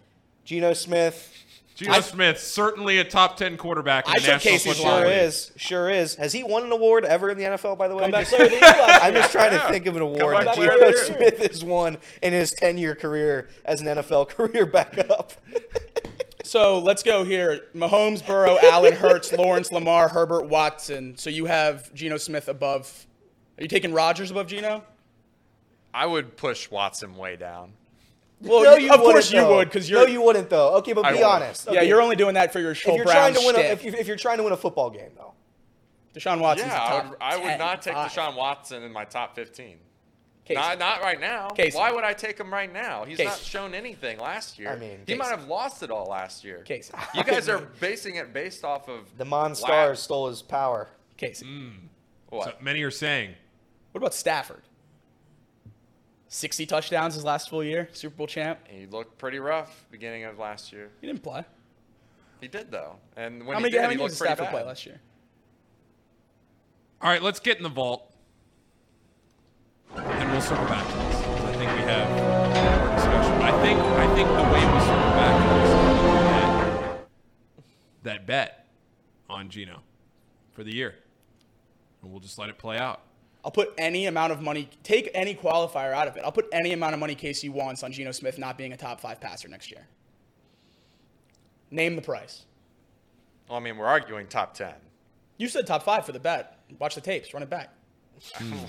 Geno 0.44 0.74
Smith. 0.74 1.35
Geno 1.76 2.00
Smith, 2.00 2.40
certainly 2.40 3.00
a 3.00 3.04
top 3.04 3.36
10 3.36 3.58
quarterback 3.58 4.08
in 4.08 4.14
I 4.16 4.20
the 4.20 4.28
National 4.28 4.54
Casey 4.54 4.70
Football 4.70 4.98
sure 5.00 5.08
League. 5.08 5.18
is. 5.24 5.52
Sure 5.58 5.90
is. 5.90 6.16
Has 6.16 6.32
he 6.32 6.42
won 6.44 6.64
an 6.64 6.72
award 6.72 7.04
ever 7.06 7.30
in 7.30 7.38
the 7.38 7.44
NFL, 7.44 7.78
by 7.78 7.88
the 7.90 7.96
way? 7.96 8.04
Comeback 8.04 8.28
Just- 8.30 8.36
player 8.36 8.46
of 8.46 8.52
the 8.52 8.66
year 8.66 8.74
I'm 9.02 9.14
just 9.14 9.32
trying 9.34 9.52
to 9.52 9.60
think 9.68 9.86
of 9.86 9.96
an 9.98 10.02
award 10.02 10.38
Comeback 10.38 10.46
that 10.46 10.56
player 10.56 10.72
Geno 10.72 10.92
the. 10.92 10.98
Smith 10.98 11.52
has 11.52 11.64
won 11.66 11.98
in 12.24 12.32
his 12.34 12.52
10 12.54 12.78
year 12.78 12.96
career 12.96 13.50
as 13.66 13.82
an 13.82 13.88
NFL 13.88 14.30
career 14.30 14.66
backup. 14.66 15.34
So 16.44 16.78
let's 16.78 17.02
go 17.02 17.24
here. 17.24 17.62
Mahomes, 17.74 18.26
Burrow, 18.26 18.60
Allen, 18.62 18.94
Hurts, 18.94 19.34
Lawrence, 19.34 19.72
Lamar, 19.72 20.08
Herbert, 20.08 20.46
Watson. 20.48 21.18
So 21.18 21.32
you 21.32 21.46
have 21.48 21.92
Geno 21.96 22.18
Smith 22.18 22.48
above. 22.48 23.08
Are 23.58 23.64
you 23.64 23.68
taking 23.68 23.94
Rodgers 23.94 24.30
above 24.30 24.46
Geno? 24.46 24.84
I 25.92 26.06
would 26.06 26.38
push 26.38 26.70
Watson 26.70 27.16
way 27.16 27.36
down. 27.36 27.74
Well, 28.41 28.63
no, 28.63 28.76
you- 28.76 28.88
you 28.88 28.91
of 28.93 29.00
course 29.00 29.13
wouldn't, 29.30 29.34
you 29.34 29.41
though. 29.41 29.56
would, 29.58 29.71
'cause 29.71 29.89
No, 29.89 29.98
you're- 30.00 30.06
No, 30.08 30.12
you 30.13 30.21
wouldn't, 30.21 30.50
though. 30.50 30.76
Okay, 30.76 30.93
but 30.93 31.06
I 31.06 31.12
be 31.12 31.17
would. 31.19 31.24
honest. 31.26 31.67
Yeah, 31.71 31.82
you're 31.82 32.02
only 32.02 32.15
doing 32.15 32.34
that 32.36 32.52
for 32.54 32.60
your 32.60 32.71
If 32.71 32.86
you're 32.86 33.04
Brown 33.06 33.15
trying 33.15 33.34
to 33.36 33.39
win, 33.45 33.56
a, 33.56 33.60
if, 33.60 33.84
you, 33.84 33.93
if 33.93 34.08
you're 34.08 34.17
trying 34.17 34.38
to 34.38 34.43
win 34.43 34.54
a 34.54 34.58
football 34.58 34.89
game, 34.89 35.12
though, 35.15 35.34
Deshaun 36.13 36.39
Watson. 36.39 36.67
yeah, 36.67 36.78
I 36.82 37.08
would, 37.10 37.17
I 37.21 37.38
would 37.38 37.43
10, 37.45 37.60
not 37.60 37.82
take 37.82 37.93
five. 37.93 38.12
Deshaun 38.12 38.36
Watson 38.36 38.84
in 38.84 38.91
my 38.91 39.06
top 39.06 39.36
15. 39.36 39.78
Casey. 40.45 40.60
Not, 40.60 40.78
not 40.78 41.02
right 41.02 41.19
now. 41.19 41.48
Casey. 41.50 41.76
Why 41.76 41.91
would 41.91 42.04
I 42.04 42.13
take 42.13 42.39
him 42.39 42.54
right 42.54 42.71
now? 42.71 43.04
He's 43.04 43.17
Casey. 43.17 43.30
not 43.30 43.39
shown 43.39 43.74
anything 43.74 44.19
last 44.19 44.60
year. 44.60 44.69
I 44.69 44.76
mean, 44.76 45.00
he 45.08 45.15
might 45.15 45.30
have 45.30 45.48
lost 45.48 45.82
it 45.82 45.89
all 45.89 46.06
last 46.06 46.43
year. 46.43 46.60
Casey. 46.62 46.93
You 47.15 47.24
guys 47.24 47.50
are 47.50 47.58
basing 47.80 48.17
it 48.17 48.32
based 48.32 48.63
off 48.63 48.88
of 48.88 49.17
the 49.17 49.24
Monstars 49.26 49.98
stole 49.98 50.28
his 50.28 50.43
power. 50.43 50.88
Casey. 51.17 51.45
Hmm. 51.48 51.69
what? 52.30 52.43
So 52.45 52.54
many 52.62 52.84
are 52.84 52.91
saying. 52.91 53.34
What 53.91 54.00
about 54.00 54.13
Stafford? 54.13 54.62
60 56.36 56.65
touchdowns 56.65 57.15
his 57.15 57.24
last 57.24 57.50
full 57.50 57.63
year, 57.63 57.88
Super 57.93 58.15
Bowl 58.15 58.28
champ. 58.28 58.60
He 58.67 58.86
looked 58.88 59.17
pretty 59.17 59.39
rough 59.39 59.86
beginning 59.89 60.26
of 60.26 60.38
last 60.38 60.74
year. 60.74 60.89
He 61.00 61.08
didn't 61.08 61.24
play. 61.24 61.45
He 62.41 62.50
did 62.50 62.69
though, 62.69 62.98
and 63.15 63.45
when 63.48 63.54
how 63.54 63.60
he 63.60 63.63
many, 63.63 63.71
did, 63.71 63.78
how 63.78 63.84
he 63.84 63.95
many 63.95 64.00
games 64.00 64.02
looked 64.02 64.13
did 64.15 64.19
pretty 64.19 64.36
Stafford 64.36 64.45
bad. 64.48 64.52
play 64.52 64.63
last 64.67 64.86
year? 64.86 65.00
All 67.02 67.10
right, 67.10 67.21
let's 67.21 67.39
get 67.39 67.56
in 67.58 67.63
the 67.63 67.69
vault. 67.69 68.12
And 69.95 70.32
we'll 70.32 70.41
circle 70.41 70.65
back 70.65 70.86
to 70.86 70.93
this. 70.98 71.21
'cause 71.21 71.45
I 71.45 71.54
think 71.54 71.71
we 71.71 71.80
have 71.84 72.10
more 72.10 72.95
discussion. 72.95 73.34
I 73.41 73.62
think 73.62 73.80
I 73.80 74.15
think 74.15 74.28
the 74.28 74.43
way 74.43 74.65
we 74.74 74.80
circle 74.82 75.12
back 75.15 75.41
to 75.41 75.48
this 75.56 75.69
is 75.69 75.76
that, 78.04 78.19
that 78.19 78.26
bet 78.28 78.67
on 79.30 79.50
Geno 79.50 79.82
for 80.52 80.63
the 80.65 80.74
year. 80.76 80.95
And 82.02 82.12
we'll 82.12 82.19
just 82.19 82.38
let 82.38 82.50
it 82.50 82.58
play 82.58 82.78
out. 82.78 83.02
I'll 83.46 83.52
put 83.52 83.76
any 83.78 84.08
amount 84.08 84.34
of 84.34 84.42
money, 84.42 84.68
take 84.82 85.12
any 85.14 85.36
qualifier 85.36 85.94
out 85.94 86.08
of 86.08 86.18
it. 86.18 86.24
I'll 86.26 86.32
put 86.32 86.48
any 86.52 86.74
amount 86.74 86.96
of 86.96 87.00
money 87.00 87.14
Casey 87.14 87.48
wants 87.48 87.84
on 87.84 87.92
Geno 87.92 88.12
Smith 88.12 88.40
not 88.40 88.58
being 88.58 88.74
a 88.74 88.78
top 88.78 89.00
five 89.00 89.22
passer 89.22 89.48
next 89.48 89.70
year. 89.72 89.86
Name 91.70 91.96
the 91.96 92.02
price. 92.02 92.46
Well, 93.48 93.58
I 93.60 93.62
mean, 93.62 93.78
we're 93.78 93.86
arguing 93.86 94.26
top 94.26 94.56
ten. 94.56 94.74
You 95.38 95.48
said 95.48 95.68
top 95.68 95.84
five 95.84 96.08
for 96.08 96.12
the 96.12 96.20
bet. 96.20 96.58
Watch 96.80 96.96
the 96.96 97.02
tapes. 97.02 97.34
Run 97.36 97.44
it 97.44 97.50
back. 97.50 97.70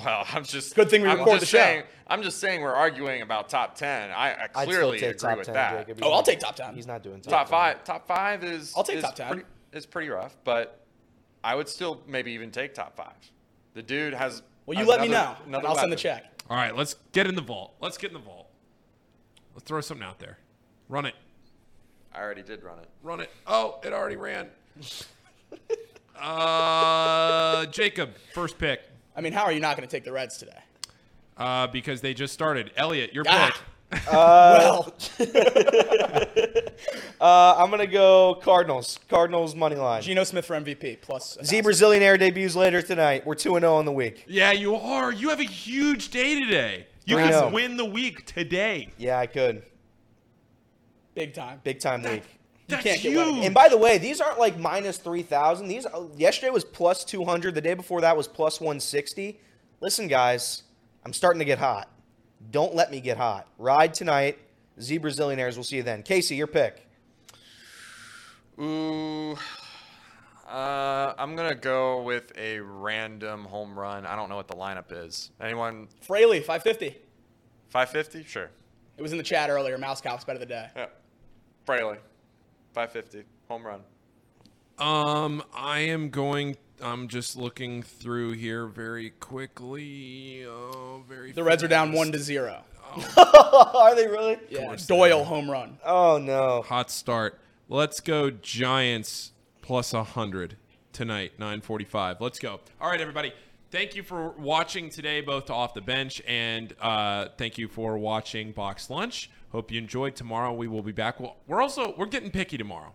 Well, 0.05 0.27
I'm 0.33 0.45
just 0.45 0.75
Good 0.75 0.91
thing 0.91 1.03
we 1.03 1.09
I'm 1.09 1.21
record 1.21 1.41
the 1.41 1.47
show. 1.47 1.57
saying, 1.59 1.85
I'm 2.09 2.23
just 2.23 2.39
saying 2.41 2.61
we're 2.61 2.75
arguing 2.75 3.23
about 3.23 3.49
top 3.49 3.77
ten. 3.77 4.11
I, 4.11 4.49
I 4.55 4.65
clearly 4.67 4.99
agree 4.99 5.15
top 5.15 5.39
with 5.39 5.47
10, 5.47 5.55
that. 5.55 5.87
Jacob. 5.87 6.05
Oh, 6.05 6.11
I'll 6.13 6.23
take 6.23 6.41
top 6.41 6.57
10. 6.57 6.75
He's 6.75 6.87
not 6.87 7.03
doing 7.03 7.21
top, 7.21 7.31
Top 7.33 7.47
10. 7.47 7.51
five, 7.51 7.85
top 7.85 8.07
five 8.09 8.45
is 8.45 8.75
I'll 8.77 8.83
take 8.85 8.97
is 8.97 9.05
top 9.05 9.15
10. 9.15 9.29
Pretty, 9.29 9.45
is 9.73 9.87
pretty 9.87 10.09
rough, 10.11 10.37
but 10.45 10.81
I 11.45 11.55
would 11.55 11.69
still 11.69 12.03
maybe 12.09 12.33
even 12.33 12.51
take 12.51 12.75
top 12.75 12.95
five. 12.97 13.15
The 13.75 13.83
dude 13.83 14.13
has. 14.13 14.43
Well, 14.67 14.75
you 14.75 14.81
has 14.81 14.89
let 14.89 15.01
me 15.01 15.09
know, 15.09 15.37
and 15.47 15.57
I'll 15.57 15.77
send 15.77 15.93
the 15.93 15.97
check. 15.97 16.25
All 16.51 16.57
right, 16.57 16.77
let's 16.77 16.97
get 17.13 17.27
in 17.27 17.35
the 17.35 17.41
vault. 17.43 17.75
Let's 17.81 17.97
get 17.97 18.09
in 18.11 18.15
the 18.15 18.21
vault. 18.21 18.49
Let's 19.55 19.65
throw 19.65 19.81
something 19.81 20.05
out 20.07 20.19
there. 20.19 20.39
Run 20.89 21.07
it. 21.07 21.15
I 22.13 22.21
already 22.21 22.43
did 22.43 22.63
run 22.63 22.79
it. 22.79 22.89
Run 23.03 23.21
it. 23.21 23.31
Oh, 23.47 23.79
it 23.85 23.93
already 23.93 24.17
ran. 24.17 24.49
uh, 26.21 27.67
Jacob, 27.67 28.11
first 28.35 28.59
pick. 28.59 28.81
I 29.17 29.21
mean, 29.21 29.33
how 29.33 29.45
are 29.45 29.53
you 29.53 29.61
not 29.61 29.77
going 29.77 29.89
to 29.89 29.91
take 29.95 30.05
the 30.05 30.13
Reds 30.13 30.37
today? 30.37 30.59
Uh, 31.37 31.67
because 31.67 32.01
they 32.01 32.15
just 32.15 32.33
started. 32.33 32.71
Elliot, 32.77 33.13
your 33.13 33.25
Ah. 33.29 33.47
pick. 33.53 33.63
well, 34.11 34.93
Uh, 37.19 37.55
I'm 37.57 37.71
gonna 37.71 37.87
go 37.87 38.39
Cardinals. 38.43 38.99
Cardinals 39.09 39.55
money 39.55 39.77
line. 39.77 40.03
Geno 40.03 40.25
Smith 40.25 40.45
for 40.45 40.55
MVP 40.55 41.01
plus. 41.01 41.37
a 41.39 41.45
Z 41.45 41.63
thousand. 41.63 41.73
Brazilianaire 41.73 42.19
debuts 42.19 42.55
later 42.55 42.83
tonight. 42.83 43.25
We're 43.27 43.35
two 43.37 43.57
and 43.57 43.63
zero 43.63 43.77
on 43.77 43.87
the 43.87 43.93
week. 43.93 44.25
Yeah, 44.29 44.53
you 44.53 44.75
are. 44.75 45.13
You 45.13 45.31
have 45.31 45.41
a 45.41 45.45
huge 45.45 46.11
day 46.11 46.39
today. 46.39 46.87
You 47.07 47.17
can 47.17 47.53
win 47.53 47.77
the 47.77 47.85
week 47.85 48.27
today. 48.27 48.91
Yeah, 48.99 49.19
I 49.19 49.27
could. 49.27 49.63
Big 51.15 51.33
time. 51.33 51.61
Big 51.65 51.81
time 51.81 52.03
week. 52.03 52.23
That's 52.69 52.83
can't 52.83 53.01
get 53.01 53.13
huge. 53.13 53.45
And 53.45 53.55
by 53.55 53.69
the 53.69 53.79
way, 53.79 53.97
these 53.97 54.21
aren't 54.21 54.39
like 54.39 54.59
minus 54.59 54.99
three 54.99 55.23
thousand. 55.23 55.69
These 55.69 55.87
uh, 55.87 56.09
yesterday 56.17 56.51
was 56.51 56.65
plus 56.65 57.05
two 57.05 57.25
hundred. 57.25 57.55
The 57.55 57.61
day 57.63 57.75
before 57.75 58.03
that 58.03 58.17
was 58.17 58.29
plus 58.29 58.61
one 58.61 58.81
sixty. 58.81 59.41
Listen, 59.81 60.09
guys, 60.09 60.65
I'm 61.05 61.13
starting 61.13 61.39
to 61.39 61.45
get 61.45 61.59
hot. 61.59 61.89
Don't 62.51 62.75
let 62.75 62.91
me 62.91 63.01
get 63.01 63.17
hot. 63.17 63.49
Ride 63.59 63.95
tonight. 63.95 64.39
Z 64.81 64.99
Brazilianaires. 64.99 65.55
We'll 65.55 65.65
see 65.65 65.77
you 65.77 65.83
then. 65.83 66.03
Casey, 66.03 66.37
your 66.37 66.47
pick. 66.47 66.87
Ooh. 68.61 69.37
Uh, 70.49 71.13
I'm 71.19 71.35
gonna 71.35 71.55
go 71.57 72.03
with 72.03 72.33
a 72.39 72.61
random 72.61 73.45
home 73.45 73.77
run. 73.79 74.07
I 74.07 74.15
don't 74.15 74.29
know 74.29 74.37
what 74.37 74.49
the 74.49 74.55
lineup 74.55 74.93
is. 74.93 75.31
Anyone? 75.41 75.89
Fraley, 76.03 76.39
550. 76.39 76.97
550? 77.71 78.25
Sure. 78.29 78.51
It 78.97 79.03
was 79.03 79.13
in 79.13 79.19
the 79.19 79.25
chat 79.25 79.51
earlier. 79.51 79.77
Mouse 79.77 80.01
Cow's 80.01 80.25
bet 80.25 80.37
of 80.37 80.41
the 80.41 80.47
day. 80.47 80.69
Yeah. 80.77 80.87
Fraley. 81.65 81.99
550. 82.75 83.25
Home 83.49 83.67
run. 83.67 83.81
Um, 84.79 85.43
I 85.55 85.81
am 85.81 86.11
going. 86.11 86.57
I'm 86.83 87.09
just 87.09 87.37
looking 87.37 87.83
through 87.83 88.33
here 88.33 88.67
very 88.67 89.11
quickly. 89.11 90.45
Oh, 90.47 91.03
very. 91.09 91.33
The 91.33 91.43
Reds 91.43 91.63
are 91.63 91.69
down 91.69 91.93
one 91.93 92.13
to 92.13 92.19
zero. 92.19 92.63
Are 93.17 93.95
they 93.95 94.07
really? 94.07 94.39
Yeah, 94.49 94.75
Doyle 94.87 95.25
home 95.25 95.51
run. 95.51 95.79
Oh 95.85 96.19
no. 96.19 96.63
Hot 96.63 96.91
start. 96.91 97.39
Let's 97.69 98.01
go 98.01 98.31
Giants 98.31 99.33
plus 99.61 99.93
100 99.93 100.57
tonight, 100.93 101.33
9:45. 101.39 102.21
Let's 102.21 102.39
go. 102.39 102.61
All 102.81 102.89
right, 102.89 103.01
everybody. 103.01 103.33
Thank 103.71 103.97
you 103.97 104.03
for 104.03 104.31
watching 104.31 104.89
today, 104.89 105.21
both 105.21 105.51
Off 105.51 105.75
the 105.75 105.81
Bench, 105.81 106.23
and 106.27 106.73
uh, 106.81 107.29
thank 107.37 107.59
you 107.59 107.69
for 107.69 107.99
watching 107.99 108.53
Box 108.53 108.89
Lunch. 108.89 109.29
Hope 109.51 109.71
you 109.73 109.79
enjoyed. 109.79 110.15
Tomorrow 110.15 110.55
we 110.55 110.69
will 110.69 110.83
be 110.83 110.93
back. 110.93 111.19
We'll, 111.21 111.37
we're 111.47 111.61
also 111.61 111.95
we're 111.99 112.07
getting 112.07 112.31
picky 112.31 112.57
tomorrow. 112.57 112.95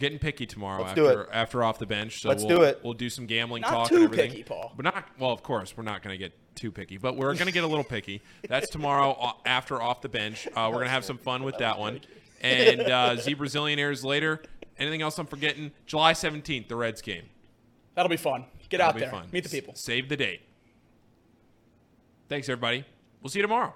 We're 0.00 0.06
getting 0.08 0.18
picky 0.18 0.46
tomorrow 0.46 0.82
Let's 0.82 0.94
do 0.94 1.06
after 1.08 1.22
it. 1.24 1.28
after 1.30 1.62
Off 1.62 1.78
the 1.78 1.84
Bench. 1.84 2.22
So 2.22 2.30
Let's 2.30 2.42
we'll, 2.42 2.56
do 2.56 2.62
it. 2.62 2.80
We'll 2.82 2.94
do 2.94 3.10
some 3.10 3.26
gambling 3.26 3.60
Not 3.60 3.70
talk 3.70 3.88
too 3.90 3.96
and 3.96 4.04
everything. 4.04 4.30
picky, 4.30 4.42
Paul. 4.44 4.72
But 4.74 4.84
not 4.84 5.04
well, 5.18 5.30
of 5.30 5.42
course 5.42 5.76
we're 5.76 5.82
not 5.84 6.02
going 6.02 6.14
to 6.14 6.18
get 6.18 6.32
too 6.54 6.70
picky, 6.70 6.96
but 6.96 7.16
we're 7.16 7.34
going 7.34 7.46
to 7.48 7.52
get 7.52 7.64
a 7.64 7.66
little 7.66 7.84
picky. 7.84 8.22
That's 8.48 8.70
tomorrow 8.70 9.34
after 9.44 9.82
Off 9.82 10.00
the 10.00 10.08
Bench. 10.08 10.46
Uh, 10.48 10.68
we're 10.68 10.76
going 10.76 10.86
to 10.86 10.90
have 10.90 11.04
some 11.04 11.18
fun 11.18 11.42
with 11.42 11.58
that 11.58 11.78
one. 11.78 12.00
And 12.40 12.80
uh, 12.80 13.16
Z 13.20 13.34
Brazilianaires 13.34 14.02
later. 14.02 14.40
Anything 14.78 15.02
else 15.02 15.18
I'm 15.18 15.26
forgetting? 15.26 15.72
July 15.84 16.14
17th, 16.14 16.68
the 16.68 16.76
Reds 16.76 17.02
game. 17.02 17.24
That'll 17.94 18.08
be 18.08 18.16
fun. 18.16 18.46
Get 18.70 18.78
That'll 18.78 18.88
out 18.88 18.94
be 18.94 19.00
there. 19.02 19.10
fun. 19.10 19.28
Meet 19.30 19.44
the 19.44 19.50
people. 19.50 19.72
S- 19.74 19.80
Save 19.82 20.08
the 20.08 20.16
date. 20.16 20.40
Thanks, 22.30 22.48
everybody. 22.48 22.86
We'll 23.20 23.28
see 23.28 23.40
you 23.40 23.42
tomorrow. 23.42 23.74